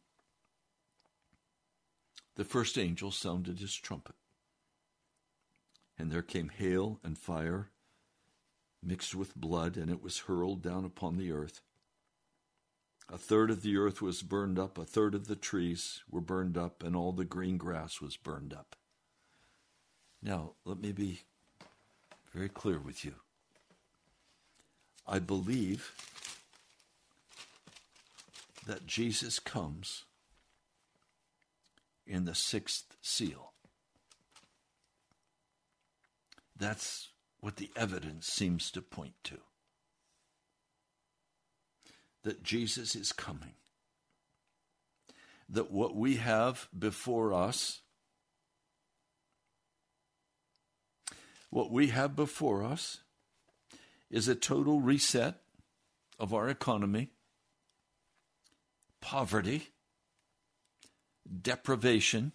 The 2.36 2.46
first 2.46 2.78
angel 2.78 3.12
sounded 3.12 3.60
his 3.60 3.76
trumpet, 3.76 4.16
and 5.98 6.12
there 6.12 6.22
came 6.22 6.50
hail 6.50 7.00
and 7.04 7.18
fire 7.18 7.70
mixed 8.84 9.16
with 9.16 9.36
blood, 9.36 9.76
and 9.76 9.90
it 9.90 10.02
was 10.02 10.20
hurled 10.20 10.62
down 10.62 10.86
upon 10.86 11.18
the 11.18 11.32
earth. 11.32 11.62
A 13.10 13.18
third 13.18 13.50
of 13.50 13.62
the 13.62 13.78
earth 13.78 14.02
was 14.02 14.22
burned 14.22 14.60
up, 14.60 14.78
a 14.78 14.84
third 14.84 15.16
of 15.16 15.28
the 15.28 15.36
trees 15.36 16.02
were 16.10 16.22
burned 16.22 16.58
up, 16.58 16.84
and 16.84 16.96
all 16.96 17.14
the 17.14 17.24
green 17.24 17.58
grass 17.58 18.02
was 18.02 18.18
burned 18.18 18.54
up. 18.54 18.76
Now, 20.22 20.54
let 20.66 20.80
me 20.80 20.92
be 20.92 21.22
very 22.34 22.50
clear 22.50 22.80
with 22.80 23.06
you. 23.06 23.16
I 25.08 25.20
believe 25.20 25.94
that 28.66 28.86
Jesus 28.86 29.40
comes 29.40 30.04
in 32.06 32.26
the 32.26 32.36
sixth 32.36 32.98
seal. 33.02 33.54
That's 36.58 37.10
what 37.40 37.56
the 37.56 37.72
evidence 37.76 38.28
seems 38.28 38.70
to 38.72 38.82
point 38.82 39.14
to. 39.26 39.38
That 42.24 42.44
Jesus 42.44 42.96
is 42.96 43.12
coming. 43.12 43.54
That 45.50 45.72
what 45.72 45.96
we 45.96 46.16
have 46.18 46.68
before 46.78 47.34
us, 47.34 47.82
what 51.50 51.72
we 51.72 51.88
have 51.88 52.16
before 52.16 52.64
us, 52.64 53.00
is 54.10 54.28
a 54.28 54.36
total 54.36 54.82
reset 54.82 55.42
of 56.20 56.34
our 56.34 56.50
economy, 56.50 57.10
poverty, 59.02 59.70
deprivation. 61.42 62.32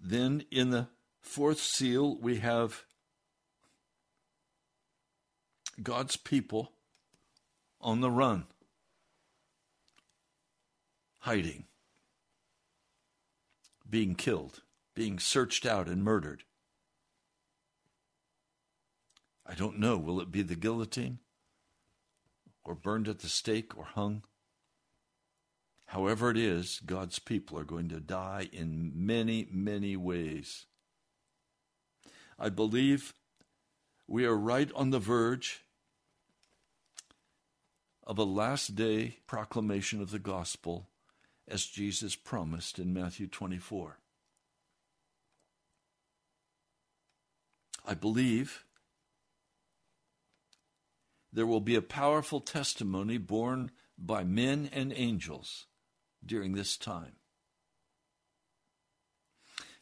Then 0.00 0.44
in 0.50 0.70
the 0.70 0.88
fourth 1.20 1.60
seal, 1.60 2.16
we 2.16 2.36
have 2.36 2.84
God's 5.82 6.16
people 6.16 6.72
on 7.80 8.00
the 8.00 8.10
run, 8.10 8.46
hiding, 11.20 11.64
being 13.88 14.14
killed, 14.14 14.62
being 14.94 15.18
searched 15.18 15.64
out 15.64 15.86
and 15.88 16.02
murdered. 16.02 16.42
I 19.46 19.54
don't 19.54 19.78
know. 19.78 19.96
Will 19.96 20.20
it 20.20 20.32
be 20.32 20.42
the 20.42 20.56
guillotine? 20.56 21.20
Or 22.64 22.74
burned 22.74 23.08
at 23.08 23.20
the 23.20 23.28
stake 23.28 23.78
or 23.78 23.84
hung? 23.84 24.24
However, 25.86 26.30
it 26.30 26.36
is, 26.36 26.80
God's 26.84 27.18
people 27.18 27.58
are 27.58 27.64
going 27.64 27.88
to 27.88 28.00
die 28.00 28.50
in 28.52 28.92
many, 28.94 29.48
many 29.50 29.96
ways. 29.96 30.66
I 32.38 32.50
believe 32.50 33.14
we 34.06 34.26
are 34.26 34.36
right 34.36 34.70
on 34.74 34.90
the 34.90 34.98
verge 34.98 35.62
of 38.08 38.18
a 38.18 38.24
last 38.24 38.74
day 38.74 39.18
proclamation 39.26 40.00
of 40.00 40.10
the 40.10 40.18
gospel 40.18 40.88
as 41.46 41.66
Jesus 41.66 42.16
promised 42.16 42.78
in 42.78 42.94
Matthew 42.94 43.26
24. 43.26 43.98
I 47.84 47.94
believe 47.94 48.64
there 51.30 51.46
will 51.46 51.60
be 51.60 51.74
a 51.74 51.82
powerful 51.82 52.40
testimony 52.40 53.18
borne 53.18 53.70
by 53.98 54.24
men 54.24 54.70
and 54.72 54.92
angels 54.96 55.66
during 56.24 56.54
this 56.54 56.78
time. 56.78 57.16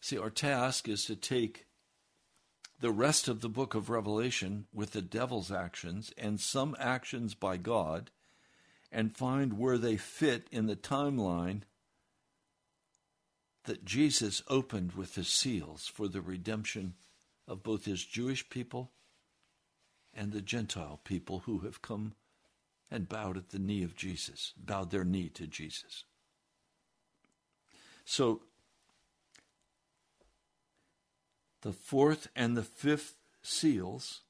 See, 0.00 0.18
our 0.18 0.30
task 0.30 0.88
is 0.88 1.04
to 1.04 1.14
take 1.14 1.66
the 2.80 2.90
rest 2.90 3.28
of 3.28 3.40
the 3.40 3.48
book 3.48 3.74
of 3.74 3.88
Revelation 3.88 4.66
with 4.72 4.92
the 4.92 5.02
devil's 5.02 5.52
actions 5.52 6.12
and 6.18 6.40
some 6.40 6.76
actions 6.78 7.34
by 7.34 7.56
God 7.56 8.10
and 8.90 9.16
find 9.16 9.58
where 9.58 9.78
they 9.78 9.96
fit 9.96 10.48
in 10.50 10.66
the 10.66 10.76
timeline 10.76 11.62
that 13.64 13.84
Jesus 13.84 14.42
opened 14.48 14.92
with 14.92 15.16
his 15.16 15.28
seals 15.28 15.86
for 15.86 16.08
the 16.08 16.20
redemption 16.20 16.94
of 17.48 17.62
both 17.62 17.84
his 17.84 18.04
Jewish 18.04 18.48
people 18.48 18.92
and 20.14 20.32
the 20.32 20.40
Gentile 20.40 21.00
people 21.04 21.40
who 21.40 21.60
have 21.60 21.82
come 21.82 22.14
and 22.90 23.08
bowed 23.08 23.36
at 23.36 23.50
the 23.50 23.58
knee 23.58 23.82
of 23.82 23.96
Jesus, 23.96 24.52
bowed 24.56 24.90
their 24.90 25.04
knee 25.04 25.28
to 25.30 25.46
Jesus. 25.46 26.04
So, 28.04 28.42
the 31.62 31.72
fourth 31.72 32.28
and 32.36 32.56
the 32.56 32.62
fifth 32.62 33.16
seals 33.42 34.22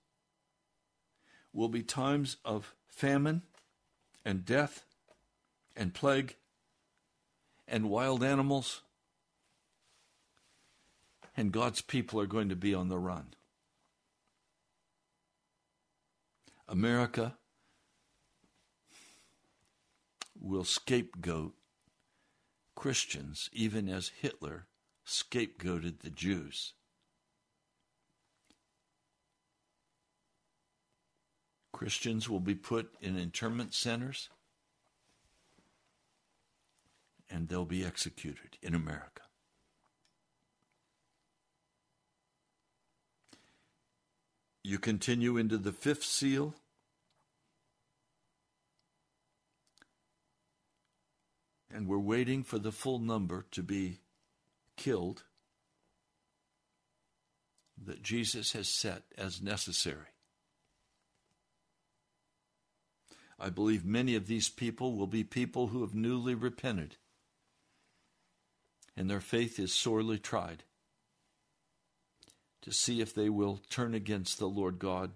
will 1.53 1.69
be 1.69 1.83
times 1.83 2.39
of 2.45 2.75
famine 2.89 3.43
and 4.27 4.45
death 4.45 4.85
and 5.77 5.95
plague 5.95 6.35
and 7.69 7.89
wild 7.89 8.25
animals, 8.25 8.83
and 11.37 11.53
God's 11.53 11.81
people 11.81 12.21
are 12.21 12.27
going 12.27 12.49
to 12.49 12.57
be 12.57 12.75
on 12.75 12.89
the 12.89 12.99
run. 12.99 13.35
America 16.69 17.37
will 20.39 20.65
scapegoat 20.65 21.55
Christians, 22.75 23.49
even 23.53 23.89
as 23.89 24.11
Hitler 24.21 24.67
scapegoated 25.07 26.01
the 26.01 26.11
Jews. 26.11 26.73
Christians 31.77 32.27
will 32.27 32.41
be 32.41 32.55
put 32.55 32.95
in 33.03 33.19
internment 33.19 33.75
centers 33.75 34.31
and 37.29 37.51
they'll 37.51 37.67
be 37.67 37.85
executed 37.85 38.57
in 38.63 38.75
America. 38.75 39.21
You 44.65 44.79
continue 44.79 45.37
into 45.37 45.59
the 45.59 45.71
fifth 45.71 46.05
seal. 46.05 46.55
And 51.71 51.87
we're 51.87 51.99
waiting 51.99 52.43
for 52.43 52.59
the 52.59 52.73
full 52.73 53.01
number 53.01 53.45
to 53.51 53.63
be 53.63 53.99
killed 54.79 55.25
that 57.85 58.03
Jesus 58.03 58.53
has 58.53 58.67
set 58.67 59.03
as 59.19 59.43
necessary. 59.43 60.16
I 63.39 63.51
believe 63.51 63.85
many 63.85 64.15
of 64.15 64.27
these 64.27 64.49
people 64.49 64.95
will 64.95 65.07
be 65.07 65.25
people 65.25 65.69
who 65.69 65.83
have 65.83 65.95
newly 65.95 66.35
repented 66.35 66.97
and 68.97 69.11
their 69.11 69.21
faith 69.21 69.59
is 69.59 69.75
sorely 69.75 70.19
tried 70.19 70.65
to 72.63 72.73
see 72.73 73.01
if 73.01 73.15
they 73.15 73.29
will 73.29 73.61
turn 73.69 73.95
against 73.95 74.39
the 74.39 74.49
Lord 74.49 74.79
God 74.79 75.13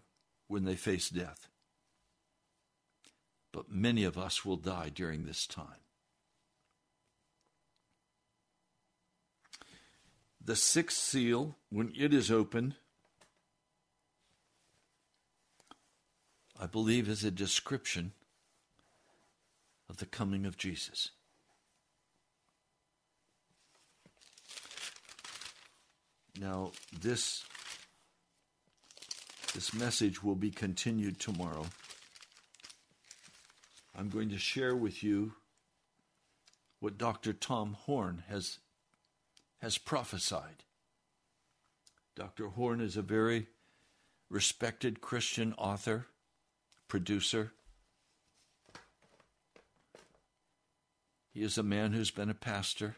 when 0.48 0.64
they 0.64 0.76
face 0.76 1.08
death. 1.08 1.48
But 3.52 3.70
many 3.72 4.04
of 4.04 4.18
us 4.18 4.44
will 4.44 4.56
die 4.56 4.90
during 4.94 5.24
this 5.24 5.46
time. 5.46 5.80
The 10.42 10.56
sixth 10.56 10.98
seal, 10.98 11.56
when 11.70 11.92
it 11.98 12.14
is 12.14 12.30
opened, 12.30 12.76
I 16.62 16.66
believe 16.66 17.08
is 17.08 17.24
a 17.24 17.30
description 17.30 18.12
of 19.88 19.96
the 19.96 20.04
coming 20.04 20.44
of 20.44 20.58
Jesus. 20.58 21.08
Now, 26.38 26.72
this, 27.00 27.44
this 29.54 29.72
message 29.72 30.22
will 30.22 30.34
be 30.34 30.50
continued 30.50 31.18
tomorrow. 31.18 31.64
I'm 33.98 34.10
going 34.10 34.28
to 34.28 34.38
share 34.38 34.76
with 34.76 35.02
you 35.02 35.32
what 36.78 36.98
Dr. 36.98 37.32
Tom 37.32 37.74
Horn 37.86 38.22
has, 38.28 38.58
has 39.62 39.78
prophesied. 39.78 40.64
Dr. 42.14 42.48
Horn 42.48 42.82
is 42.82 42.98
a 42.98 43.02
very 43.02 43.46
respected 44.28 45.00
Christian 45.00 45.54
author, 45.54 46.06
producer. 46.90 47.52
He 51.32 51.42
is 51.42 51.56
a 51.56 51.62
man 51.62 51.92
who's 51.92 52.10
been 52.10 52.28
a 52.28 52.34
pastor. 52.34 52.96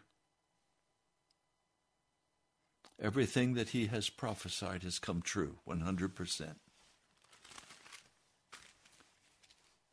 Everything 3.01 3.53
that 3.55 3.69
he 3.69 3.87
has 3.89 4.09
prophesied 4.09 4.83
has 4.83 4.99
come 4.99 5.21
true 5.21 5.59
100%. 5.69 6.55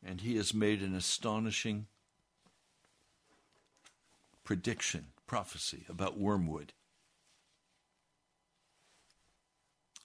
And 0.02 0.22
he 0.22 0.36
has 0.36 0.54
made 0.54 0.80
an 0.80 0.94
astonishing 0.94 1.86
prediction, 4.44 5.08
prophecy 5.26 5.84
about 5.90 6.18
wormwood, 6.18 6.72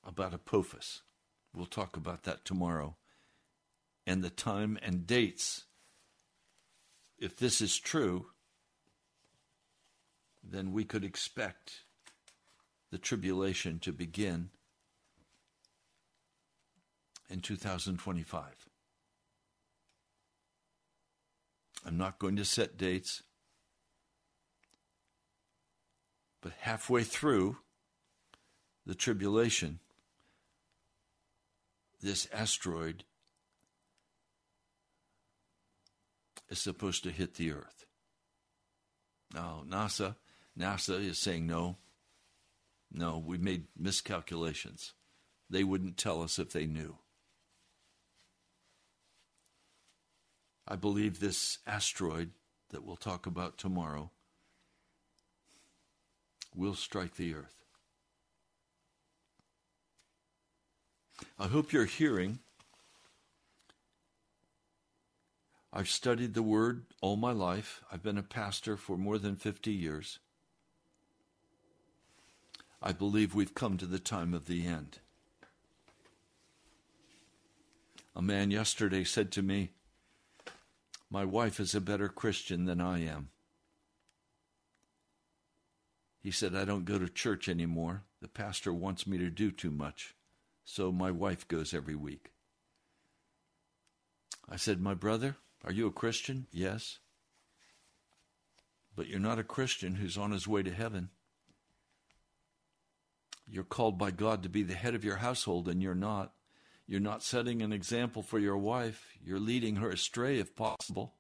about 0.06 0.34
Apophis. 0.34 1.02
We'll 1.54 1.66
talk 1.66 1.96
about 1.96 2.24
that 2.24 2.44
tomorrow. 2.44 2.98
And 4.06 4.24
the 4.24 4.30
time 4.30 4.78
and 4.82 5.08
dates. 5.08 5.66
If 7.18 7.38
this 7.38 7.62
is 7.62 7.80
true, 7.80 8.28
then 10.44 10.72
we 10.72 10.84
could 10.84 11.04
expect 11.04 11.82
the 12.92 12.98
tribulation 12.98 13.80
to 13.80 13.92
begin 13.92 14.50
in 17.30 17.40
2025. 17.42 18.44
I'm 21.86 21.98
not 21.98 22.20
going 22.20 22.36
to 22.38 22.46
set 22.46 22.78
dates, 22.78 23.24
but 26.42 26.54
halfway 26.60 27.04
through 27.04 27.58
the 28.86 28.96
tribulation, 28.96 29.80
this 32.02 32.28
asteroid 32.32 33.04
is 36.50 36.60
supposed 36.60 37.04
to 37.04 37.12
hit 37.12 37.36
the 37.36 37.52
earth. 37.52 37.86
Now, 39.34 39.64
NASA, 39.68 40.16
NASA 40.58 41.04
is 41.04 41.20
saying 41.20 41.48
no. 41.48 41.78
No, 42.92 43.18
we 43.18 43.38
made 43.38 43.66
miscalculations. 43.78 44.94
They 45.50 45.64
wouldn't 45.64 45.98
tell 45.98 46.22
us 46.22 46.40
if 46.40 46.52
they 46.52 46.66
knew. 46.66 46.98
I 50.68 50.76
believe 50.76 51.20
this 51.20 51.60
asteroid 51.68 52.32
that 52.70 52.84
we'll 52.84 52.96
talk 52.96 53.26
about 53.26 53.58
tomorrow 53.58 54.12
will 56.56 56.74
strike 56.74 57.16
the 57.16 57.36
earth. 57.36 57.64
I 61.38 61.48
hope 61.48 61.72
you're 61.72 61.86
hearing. 61.86 62.40
I've 65.76 65.90
studied 65.90 66.34
the 66.34 66.42
Word 66.42 66.86
all 67.02 67.18
my 67.18 67.34
life. 67.34 67.84
I've 67.92 68.02
been 68.02 68.18
a 68.18 68.24
pastor 68.24 68.78
for 68.78 68.98
more 68.98 69.18
than 69.18 69.36
50 69.36 69.72
years. 69.72 70.20
I 72.82 72.94
believe 72.94 73.36
we've 73.36 73.54
come 73.54 73.78
to 73.78 73.86
the 73.86 74.00
time 74.00 74.34
of 74.34 74.46
the 74.46 74.66
end. 74.66 75.00
A 78.16 78.22
man 78.22 78.52
yesterday 78.52 79.04
said 79.04 79.32
to 79.34 79.42
me, 79.42 79.72
My 81.10 81.26
wife 81.26 81.60
is 81.60 81.76
a 81.76 81.82
better 81.82 82.08
Christian 82.08 82.64
than 82.64 82.80
I 82.80 83.00
am. 83.04 83.30
He 86.22 86.32
said, 86.32 86.56
I 86.56 86.64
don't 86.64 86.86
go 86.86 86.98
to 86.98 87.10
church 87.10 87.50
anymore. 87.50 88.04
The 88.22 88.30
pastor 88.30 88.74
wants 88.74 89.06
me 89.06 89.18
to 89.18 89.30
do 89.30 89.52
too 89.52 89.72
much 89.72 90.16
so 90.66 90.92
my 90.92 91.12
wife 91.12 91.48
goes 91.48 91.74
every 91.74 91.96
week. 91.96 92.32
I 94.50 94.58
said, 94.58 94.82
My 94.82 94.96
brother, 94.96 95.38
are 95.66 95.72
you 95.72 95.88
a 95.88 95.92
Christian? 95.92 96.46
Yes. 96.52 97.00
But 98.96 99.08
you're 99.08 99.20
not 99.20 99.40
a 99.40 99.44
Christian 99.44 99.96
who's 99.96 100.18
on 100.18 100.32
his 100.32 100.48
way 100.48 100.64
to 100.64 100.72
heaven. 100.72 101.10
You're 103.48 103.64
called 103.64 103.98
by 103.98 104.12
God 104.12 104.44
to 104.44 104.50
be 104.50 104.64
the 104.64 104.76
head 104.76 104.96
of 104.96 105.04
your 105.04 105.18
household, 105.18 105.68
and 105.68 105.82
you're 105.82 105.96
not. 105.96 106.34
You're 106.88 107.00
not 107.00 107.24
setting 107.24 107.62
an 107.62 107.74
example 107.74 108.22
for 108.22 108.38
your 108.38 108.58
wife. 108.58 109.18
You're 109.24 109.40
leading 109.40 109.78
her 109.78 109.90
astray 109.90 110.40
if 110.40 110.56
possible. 110.56 111.16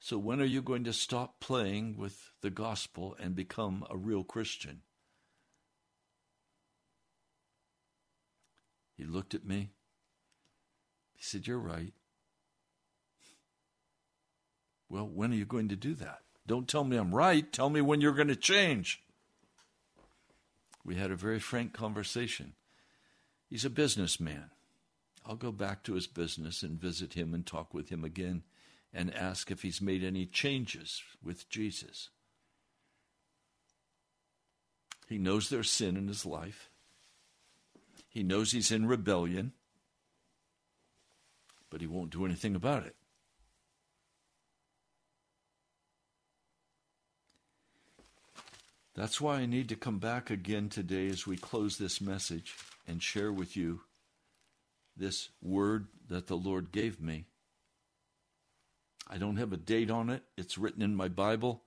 So, 0.00 0.18
when 0.18 0.40
are 0.40 0.44
you 0.44 0.62
going 0.62 0.84
to 0.84 0.92
stop 0.92 1.40
playing 1.40 1.96
with 1.96 2.30
the 2.40 2.50
gospel 2.50 3.16
and 3.18 3.34
become 3.34 3.84
a 3.90 3.96
real 3.96 4.22
Christian? 4.22 4.82
He 8.96 9.04
looked 9.04 9.34
at 9.34 9.44
me. 9.44 9.70
He 11.14 11.22
said, 11.24 11.48
You're 11.48 11.58
right. 11.58 11.92
Well, 14.88 15.06
when 15.06 15.32
are 15.32 15.36
you 15.36 15.44
going 15.44 15.68
to 15.68 15.76
do 15.76 15.94
that? 15.94 16.20
Don't 16.46 16.66
tell 16.66 16.84
me 16.84 16.96
I'm 16.96 17.14
right. 17.14 17.52
Tell 17.52 17.68
me 17.68 17.80
when 17.80 18.00
you're 18.00 18.12
going 18.12 18.28
to 18.28 18.36
change. 18.36 19.02
We 20.84 20.94
had 20.94 21.10
a 21.10 21.16
very 21.16 21.38
frank 21.38 21.74
conversation. 21.74 22.54
He's 23.48 23.64
a 23.64 23.70
businessman. 23.70 24.50
I'll 25.26 25.36
go 25.36 25.52
back 25.52 25.82
to 25.84 25.94
his 25.94 26.06
business 26.06 26.62
and 26.62 26.80
visit 26.80 27.12
him 27.12 27.34
and 27.34 27.44
talk 27.44 27.74
with 27.74 27.90
him 27.90 28.02
again 28.02 28.44
and 28.94 29.14
ask 29.14 29.50
if 29.50 29.60
he's 29.60 29.82
made 29.82 30.02
any 30.02 30.24
changes 30.24 31.02
with 31.22 31.50
Jesus. 31.50 32.08
He 35.06 35.18
knows 35.18 35.48
there's 35.48 35.70
sin 35.70 35.96
in 35.96 36.08
his 36.08 36.24
life. 36.24 36.70
He 38.08 38.22
knows 38.22 38.52
he's 38.52 38.72
in 38.72 38.86
rebellion, 38.86 39.52
but 41.68 41.82
he 41.82 41.86
won't 41.86 42.10
do 42.10 42.24
anything 42.24 42.54
about 42.54 42.86
it. 42.86 42.96
That's 48.98 49.20
why 49.20 49.36
I 49.36 49.46
need 49.46 49.68
to 49.68 49.76
come 49.76 50.00
back 50.00 50.28
again 50.28 50.68
today 50.68 51.06
as 51.06 51.24
we 51.24 51.36
close 51.36 51.78
this 51.78 52.00
message 52.00 52.56
and 52.84 53.00
share 53.00 53.32
with 53.32 53.56
you 53.56 53.82
this 54.96 55.28
word 55.40 55.86
that 56.08 56.26
the 56.26 56.34
Lord 56.34 56.72
gave 56.72 57.00
me. 57.00 57.26
I 59.08 59.16
don't 59.16 59.36
have 59.36 59.52
a 59.52 59.56
date 59.56 59.88
on 59.88 60.10
it. 60.10 60.24
It's 60.36 60.58
written 60.58 60.82
in 60.82 60.96
my 60.96 61.06
Bible. 61.06 61.62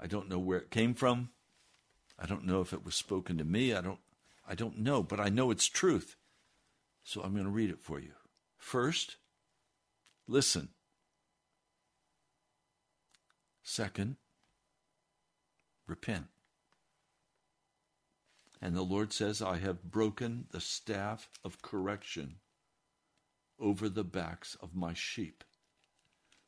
I 0.00 0.06
don't 0.06 0.30
know 0.30 0.38
where 0.38 0.56
it 0.56 0.70
came 0.70 0.94
from. 0.94 1.28
I 2.18 2.24
don't 2.24 2.46
know 2.46 2.62
if 2.62 2.72
it 2.72 2.82
was 2.82 2.94
spoken 2.94 3.36
to 3.36 3.44
me. 3.44 3.74
I 3.74 3.82
don't 3.82 4.00
I 4.48 4.54
don't 4.54 4.78
know, 4.78 5.02
but 5.02 5.20
I 5.20 5.28
know 5.28 5.50
it's 5.50 5.66
truth. 5.66 6.16
So 7.04 7.20
I'm 7.20 7.34
going 7.34 7.44
to 7.44 7.50
read 7.50 7.68
it 7.68 7.82
for 7.82 8.00
you. 8.00 8.12
First, 8.56 9.16
listen. 10.26 10.70
Second, 13.62 14.16
repent. 15.86 16.24
And 18.60 18.74
the 18.74 18.82
Lord 18.82 19.12
says, 19.12 19.40
I 19.40 19.58
have 19.58 19.90
broken 19.90 20.46
the 20.50 20.60
staff 20.60 21.28
of 21.44 21.62
correction 21.62 22.36
over 23.58 23.88
the 23.88 24.04
backs 24.04 24.56
of 24.60 24.74
my 24.74 24.94
sheep, 24.94 25.44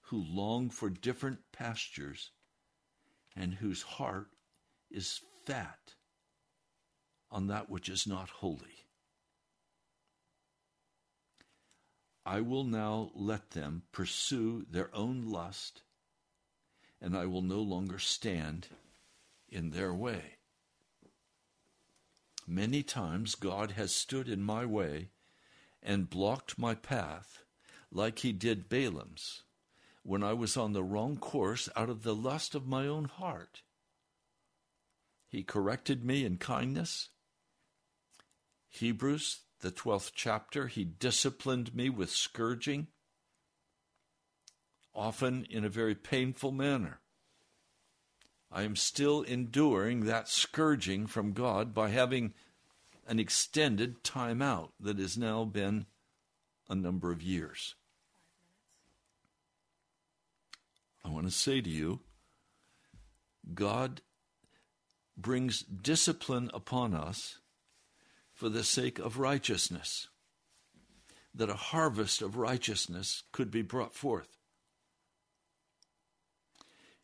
who 0.02 0.22
long 0.22 0.70
for 0.70 0.90
different 0.90 1.38
pastures 1.52 2.30
and 3.36 3.54
whose 3.54 3.82
heart 3.82 4.28
is 4.90 5.20
fat 5.46 5.94
on 7.30 7.46
that 7.46 7.70
which 7.70 7.88
is 7.88 8.06
not 8.06 8.28
holy. 8.28 8.86
I 12.26 12.40
will 12.40 12.64
now 12.64 13.11
let 13.14 13.52
them 13.52 13.84
pursue 13.92 14.66
their 14.68 14.94
own 14.94 15.30
lust, 15.30 15.82
and 17.00 17.16
I 17.16 17.26
will 17.26 17.42
no 17.42 17.61
longer 17.61 17.98
stand 17.98 18.68
in 19.48 19.70
their 19.70 19.94
way. 19.94 20.39
Many 22.51 22.82
times 22.82 23.36
God 23.36 23.70
has 23.72 23.94
stood 23.94 24.28
in 24.28 24.42
my 24.42 24.66
way 24.66 25.11
and 25.82 26.11
blocked 26.11 26.59
my 26.59 26.74
path, 26.74 27.44
like 27.92 28.18
he 28.18 28.32
did 28.32 28.68
Balaam's, 28.68 29.44
when 30.03 30.24
I 30.24 30.32
was 30.32 30.57
on 30.57 30.72
the 30.72 30.82
wrong 30.82 31.16
course 31.16 31.68
out 31.76 31.88
of 31.88 32.03
the 32.03 32.14
lust 32.14 32.57
of 32.57 32.66
my 32.66 32.88
own 32.88 33.05
heart. 33.05 33.62
He 35.28 35.44
corrected 35.44 36.05
me 36.05 36.24
in 36.24 36.38
kindness 36.38 37.11
Hebrews, 38.70 39.40
the 39.61 39.72
12th 39.72 40.12
chapter, 40.14 40.68
he 40.68 40.84
disciplined 40.84 41.74
me 41.74 41.90
with 41.90 42.11
scourging, 42.11 42.86
often 44.94 45.44
in 45.51 45.64
a 45.64 45.68
very 45.68 45.94
painful 45.94 46.53
manner. 46.53 46.99
I 48.53 48.62
am 48.62 48.74
still 48.76 49.22
enduring 49.22 50.05
that 50.07 50.28
scourging 50.28 51.07
from 51.07 51.32
God 51.32 51.72
by 51.72 51.90
having 51.90 52.34
an 53.07 53.18
extended 53.20 54.03
time 54.03 54.42
out 54.42 54.72
that 54.80 54.98
has 54.98 55.16
now 55.16 55.44
been 55.44 55.86
a 56.68 56.74
number 56.74 57.12
of 57.12 57.22
years. 57.22 57.74
I 61.05 61.09
want 61.09 61.26
to 61.26 61.32
say 61.32 61.61
to 61.61 61.70
you, 61.70 62.01
God 63.55 64.03
brings 65.16 65.62
discipline 65.62 66.51
upon 66.53 66.94
us 66.94 67.38
for 68.32 68.48
the 68.48 68.64
sake 68.64 68.98
of 68.98 69.18
righteousness. 69.18 70.09
that 71.34 71.48
a 71.48 71.55
harvest 71.55 72.22
of 72.22 72.36
righteousness 72.36 73.22
could 73.32 73.51
be 73.51 73.62
brought 73.62 73.94
forth. 73.94 74.39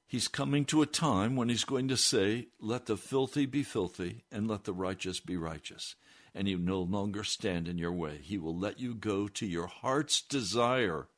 He's 0.09 0.29
coming 0.29 0.65
to 0.67 0.83
a 0.83 0.87
time 0.87 1.35
when 1.35 1.49
he's 1.49 1.65
going 1.65 1.89
to 1.89 1.97
say, 1.97 2.49
Let 2.61 2.87
the 2.87 2.97
filthy 2.97 3.45
be 3.45 3.63
filthy, 3.63 4.25
and 4.31 4.47
let 4.47 4.65
the 4.65 4.73
righteous 4.73 5.19
be 5.19 5.37
righteous. 5.37 5.97
And 6.35 6.47
he 6.47 6.55
will 6.55 6.63
no 6.63 6.81
longer 6.83 7.25
stand 7.25 7.67
in 7.67 7.79
your 7.79 7.93
way. 7.93 8.19
He 8.23 8.39
will 8.39 8.57
let 8.57 8.79
you 8.79 8.95
go 8.95 9.27
to 9.27 9.47
your 9.47 9.67
heart's 9.67 10.23
desire. 10.23 11.09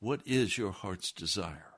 What 0.00 0.20
is 0.26 0.58
your 0.58 0.72
heart's 0.72 1.12
desire? 1.12 1.74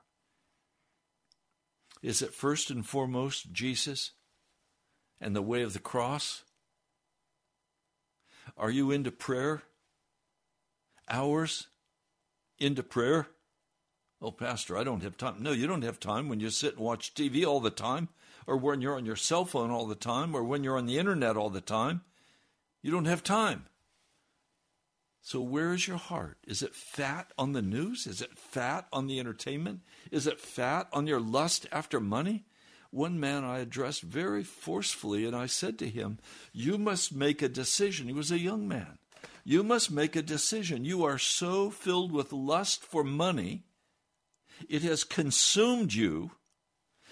Is 2.01 2.21
it 2.21 2.33
first 2.33 2.69
and 2.69 2.85
foremost 2.85 3.53
Jesus 3.53 4.11
and 5.21 5.33
the 5.35 5.41
way 5.41 5.61
of 5.61 5.73
the 5.73 5.79
cross? 5.79 6.43
Are 8.57 8.71
you 8.71 8.91
into 8.91 9.11
prayer? 9.11 9.63
Hours 11.09 11.67
into 12.59 12.83
prayer? 12.83 13.27
Oh, 14.21 14.31
Pastor, 14.31 14.77
I 14.77 14.83
don't 14.83 15.03
have 15.03 15.17
time. 15.17 15.37
No, 15.39 15.51
you 15.51 15.67
don't 15.67 15.83
have 15.83 15.99
time 15.99 16.29
when 16.29 16.39
you 16.39 16.49
sit 16.49 16.75
and 16.75 16.83
watch 16.83 17.13
TV 17.13 17.45
all 17.45 17.59
the 17.59 17.69
time, 17.69 18.07
or 18.47 18.55
when 18.55 18.81
you're 18.81 18.95
on 18.95 19.05
your 19.05 19.17
cell 19.17 19.43
phone 19.43 19.69
all 19.69 19.85
the 19.85 19.95
time, 19.95 20.33
or 20.33 20.43
when 20.43 20.63
you're 20.63 20.77
on 20.77 20.85
the 20.85 20.97
internet 20.97 21.35
all 21.35 21.49
the 21.49 21.61
time. 21.61 22.01
You 22.81 22.91
don't 22.91 23.05
have 23.05 23.23
time. 23.23 23.65
So, 25.21 25.39
where 25.39 25.73
is 25.73 25.87
your 25.87 25.97
heart? 25.97 26.37
Is 26.45 26.61
it 26.61 26.75
fat 26.75 27.31
on 27.37 27.53
the 27.53 27.61
news? 27.61 28.07
Is 28.07 28.21
it 28.21 28.37
fat 28.37 28.87
on 28.91 29.07
the 29.07 29.19
entertainment? 29.19 29.79
Is 30.11 30.27
it 30.27 30.39
fat 30.39 30.87
on 30.91 31.07
your 31.07 31.21
lust 31.21 31.65
after 31.71 32.01
money? 32.01 32.45
One 32.91 33.19
man 33.19 33.43
I 33.43 33.59
addressed 33.59 34.03
very 34.03 34.43
forcefully, 34.43 35.25
and 35.25 35.35
I 35.35 35.45
said 35.45 35.79
to 35.79 35.89
him, 35.89 36.19
You 36.51 36.77
must 36.77 37.15
make 37.15 37.41
a 37.41 37.49
decision. 37.49 38.07
He 38.07 38.13
was 38.13 38.31
a 38.31 38.37
young 38.37 38.67
man. 38.67 38.99
You 39.43 39.63
must 39.63 39.91
make 39.91 40.15
a 40.15 40.21
decision. 40.21 40.85
You 40.85 41.03
are 41.03 41.17
so 41.17 41.69
filled 41.69 42.11
with 42.11 42.31
lust 42.31 42.83
for 42.83 43.03
money, 43.03 43.65
it 44.69 44.81
has 44.83 45.03
consumed 45.03 45.93
you. 45.93 46.31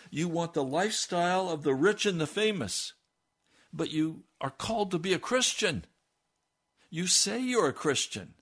You 0.09 0.27
want 0.27 0.53
the 0.53 0.63
lifestyle 0.63 1.49
of 1.49 1.63
the 1.63 1.73
rich 1.73 2.05
and 2.05 2.19
the 2.19 2.27
famous, 2.27 2.93
but 3.71 3.91
you 3.91 4.23
are 4.39 4.49
called 4.49 4.91
to 4.91 4.99
be 4.99 5.13
a 5.13 5.19
Christian. 5.19 5.85
You 6.89 7.07
say 7.07 7.39
you're 7.39 7.69
a 7.69 7.73
Christian, 7.73 8.33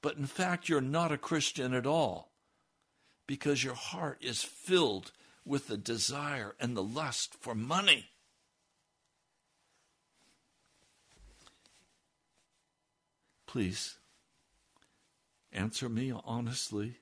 but 0.00 0.16
in 0.16 0.26
fact, 0.26 0.68
you're 0.68 0.80
not 0.80 1.10
a 1.10 1.18
Christian 1.18 1.74
at 1.74 1.86
all 1.86 2.32
because 3.26 3.64
your 3.64 3.74
heart 3.74 4.18
is 4.20 4.42
filled 4.42 5.10
with 5.44 5.66
the 5.66 5.76
desire 5.76 6.54
and 6.60 6.76
the 6.76 6.82
lust 6.82 7.34
for 7.40 7.54
money. 7.54 8.10
Please 13.54 13.98
answer 15.52 15.88
me 15.88 16.12
honestly. 16.24 16.96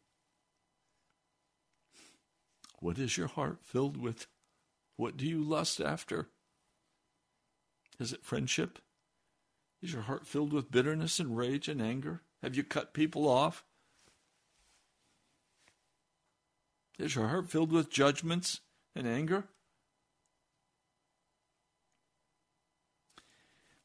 What 2.79 2.99
is 2.99 3.17
your 3.17 3.29
heart 3.29 3.61
filled 3.63 3.97
with? 3.97 4.27
What 4.97 5.17
do 5.17 5.27
you 5.27 5.43
lust 5.43 5.81
after? 5.81 6.29
Is 7.99 8.13
it 8.13 8.23
friendship? 8.23 8.81
Is 9.81 9.95
your 9.95 10.03
heart 10.03 10.27
filled 10.27 10.53
with 10.53 10.71
bitterness 10.71 11.19
and 11.19 11.39
rage 11.39 11.69
and 11.69 11.81
anger? 11.81 12.21
Have 12.43 12.55
you 12.55 12.65
cut 12.65 12.93
people 12.93 13.27
off? 13.27 13.65
Is 16.99 17.15
your 17.15 17.29
heart 17.29 17.49
filled 17.49 17.73
with 17.73 17.89
judgments 17.89 18.61
and 18.95 19.07
anger? 19.07 19.45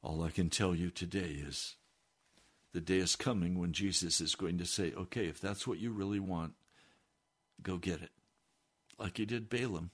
All 0.04 0.22
I 0.22 0.32
can 0.32 0.50
tell 0.50 0.76
you 0.76 0.90
today 0.90 1.42
is 1.48 1.78
the 2.78 2.82
day 2.82 2.98
is 3.00 3.16
coming 3.16 3.58
when 3.58 3.74
Jesus 3.74 4.22
is 4.22 4.36
going 4.36 4.60
to 4.60 4.66
say, 4.68 4.94
okay, 4.96 5.26
if 5.26 5.42
that's 5.42 5.66
what 5.66 5.80
you 5.80 5.90
really 5.90 6.20
want, 6.20 6.54
go 7.64 7.78
get 7.78 8.04
it. 8.04 8.12
Like 9.00 9.18
he 9.18 9.26
did 9.26 9.50
Balaam. 9.50 9.90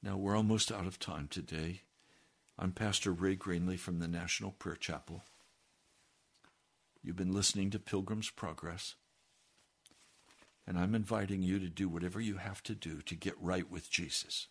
Now, 0.00 0.16
we're 0.16 0.36
almost 0.36 0.70
out 0.70 0.86
of 0.86 1.00
time 1.00 1.26
today. 1.28 1.80
I'm 2.56 2.70
Pastor 2.70 3.12
Ray 3.12 3.34
Greenley 3.34 3.76
from 3.76 3.98
the 3.98 4.06
National 4.06 4.52
Prayer 4.52 4.76
Chapel. 4.76 5.24
You've 7.02 7.16
been 7.16 7.32
listening 7.32 7.70
to 7.70 7.80
Pilgrim's 7.80 8.30
Progress, 8.30 8.94
and 10.68 10.78
I'm 10.78 10.94
inviting 10.94 11.42
you 11.42 11.58
to 11.58 11.68
do 11.68 11.88
whatever 11.88 12.20
you 12.20 12.36
have 12.36 12.62
to 12.62 12.76
do 12.76 13.00
to 13.02 13.16
get 13.16 13.34
right 13.40 13.68
with 13.68 13.90
Jesus. 13.90 14.46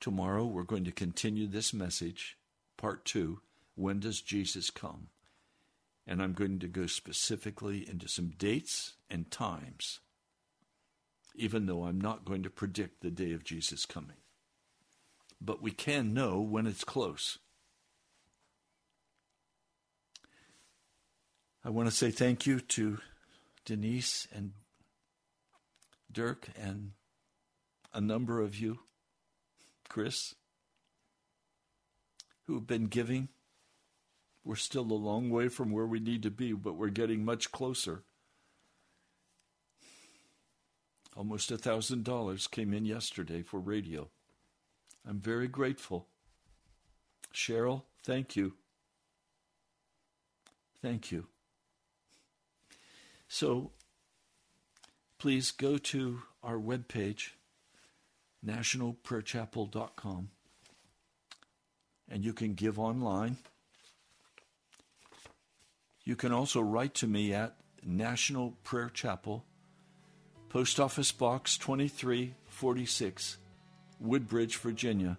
Tomorrow, 0.00 0.46
we're 0.46 0.62
going 0.62 0.84
to 0.84 0.92
continue 0.92 1.46
this 1.46 1.72
message, 1.72 2.36
part 2.76 3.04
two 3.04 3.40
When 3.74 4.00
Does 4.00 4.20
Jesus 4.20 4.70
Come? 4.70 5.08
And 6.06 6.22
I'm 6.22 6.32
going 6.32 6.58
to 6.60 6.68
go 6.68 6.86
specifically 6.86 7.88
into 7.88 8.08
some 8.08 8.30
dates 8.38 8.94
and 9.10 9.30
times, 9.30 10.00
even 11.34 11.66
though 11.66 11.84
I'm 11.84 12.00
not 12.00 12.24
going 12.24 12.42
to 12.44 12.50
predict 12.50 13.02
the 13.02 13.10
day 13.10 13.32
of 13.32 13.44
Jesus 13.44 13.84
coming 13.84 14.16
but 15.40 15.62
we 15.62 15.70
can 15.70 16.14
know 16.14 16.40
when 16.40 16.66
it's 16.66 16.84
close. 16.84 17.38
I 21.64 21.70
want 21.70 21.88
to 21.88 21.94
say 21.94 22.10
thank 22.10 22.46
you 22.46 22.60
to 22.60 22.98
Denise 23.64 24.26
and 24.32 24.52
Dirk 26.10 26.48
and 26.56 26.92
a 27.92 28.00
number 28.00 28.40
of 28.40 28.56
you, 28.56 28.80
Chris, 29.88 30.34
who 32.46 32.54
have 32.54 32.66
been 32.66 32.86
giving. 32.86 33.28
We're 34.44 34.56
still 34.56 34.90
a 34.90 34.94
long 34.94 35.30
way 35.30 35.48
from 35.48 35.70
where 35.70 35.86
we 35.86 36.00
need 36.00 36.22
to 36.22 36.30
be, 36.30 36.52
but 36.52 36.74
we're 36.74 36.88
getting 36.88 37.24
much 37.24 37.52
closer. 37.52 38.02
Almost 41.16 41.50
a 41.50 41.58
thousand 41.58 42.04
dollars 42.04 42.46
came 42.46 42.72
in 42.72 42.84
yesterday 42.84 43.42
for 43.42 43.58
radio. 43.60 44.08
I'm 45.06 45.20
very 45.20 45.48
grateful. 45.48 46.06
Cheryl, 47.34 47.82
thank 48.04 48.36
you. 48.36 48.54
Thank 50.80 51.10
you. 51.10 51.26
So 53.28 53.72
please 55.18 55.50
go 55.50 55.76
to 55.76 56.22
our 56.42 56.56
webpage, 56.56 57.30
nationalprayerchapel.com, 58.44 60.30
and 62.08 62.24
you 62.24 62.32
can 62.32 62.54
give 62.54 62.78
online. 62.78 63.36
You 66.04 66.16
can 66.16 66.32
also 66.32 66.60
write 66.60 66.94
to 66.94 67.06
me 67.06 67.34
at 67.34 67.56
National 67.84 68.52
Prayer 68.64 68.88
Chapel, 68.88 69.44
Post 70.48 70.80
Office 70.80 71.12
Box 71.12 71.58
2346. 71.58 73.36
Woodbridge, 74.00 74.56
Virginia 74.56 75.18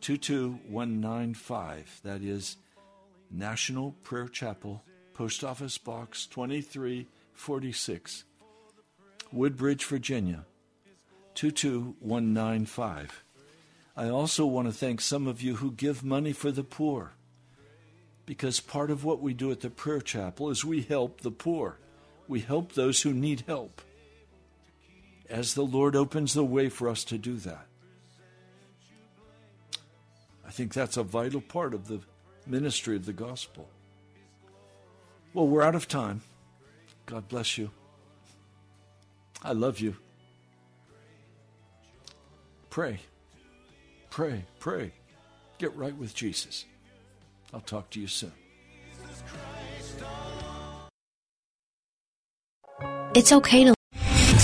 22195. 0.00 2.00
That 2.04 2.22
is 2.22 2.56
National 3.30 3.92
Prayer 4.02 4.28
Chapel, 4.28 4.82
Post 5.14 5.44
Office 5.44 5.78
Box 5.78 6.26
2346, 6.26 8.24
Woodbridge, 9.32 9.84
Virginia 9.84 10.44
22195. 11.34 13.24
I 13.96 14.08
also 14.08 14.46
want 14.46 14.68
to 14.68 14.72
thank 14.72 15.00
some 15.00 15.26
of 15.26 15.42
you 15.42 15.56
who 15.56 15.70
give 15.70 16.02
money 16.02 16.32
for 16.32 16.50
the 16.50 16.64
poor 16.64 17.12
because 18.24 18.60
part 18.60 18.90
of 18.90 19.04
what 19.04 19.20
we 19.20 19.34
do 19.34 19.50
at 19.50 19.60
the 19.60 19.70
prayer 19.70 20.00
chapel 20.00 20.50
is 20.50 20.64
we 20.64 20.82
help 20.82 21.20
the 21.20 21.30
poor. 21.30 21.78
We 22.28 22.40
help 22.40 22.72
those 22.72 23.02
who 23.02 23.12
need 23.12 23.44
help. 23.46 23.82
As 25.28 25.54
the 25.54 25.64
Lord 25.64 25.96
opens 25.96 26.34
the 26.34 26.44
way 26.44 26.68
for 26.68 26.88
us 26.88 27.04
to 27.04 27.18
do 27.18 27.36
that. 27.38 27.66
I 30.46 30.50
think 30.50 30.72
that's 30.72 30.96
a 30.96 31.02
vital 31.02 31.40
part 31.40 31.74
of 31.74 31.88
the 31.88 32.00
ministry 32.46 32.96
of 32.96 33.06
the 33.06 33.12
gospel. 33.12 33.68
Well, 35.34 35.46
we're 35.46 35.62
out 35.62 35.74
of 35.74 35.88
time. 35.88 36.22
God 37.06 37.28
bless 37.28 37.56
you. 37.56 37.70
I 39.42 39.52
love 39.52 39.80
you. 39.80 39.96
Pray, 42.72 43.00
pray, 44.08 44.46
pray. 44.58 44.92
Get 45.58 45.76
right 45.76 45.94
with 45.94 46.14
Jesus. 46.14 46.64
I'll 47.52 47.60
talk 47.60 47.90
to 47.90 48.00
you 48.00 48.06
soon. 48.06 48.32
It's 53.14 53.30
okay 53.30 53.64
to 53.64 53.74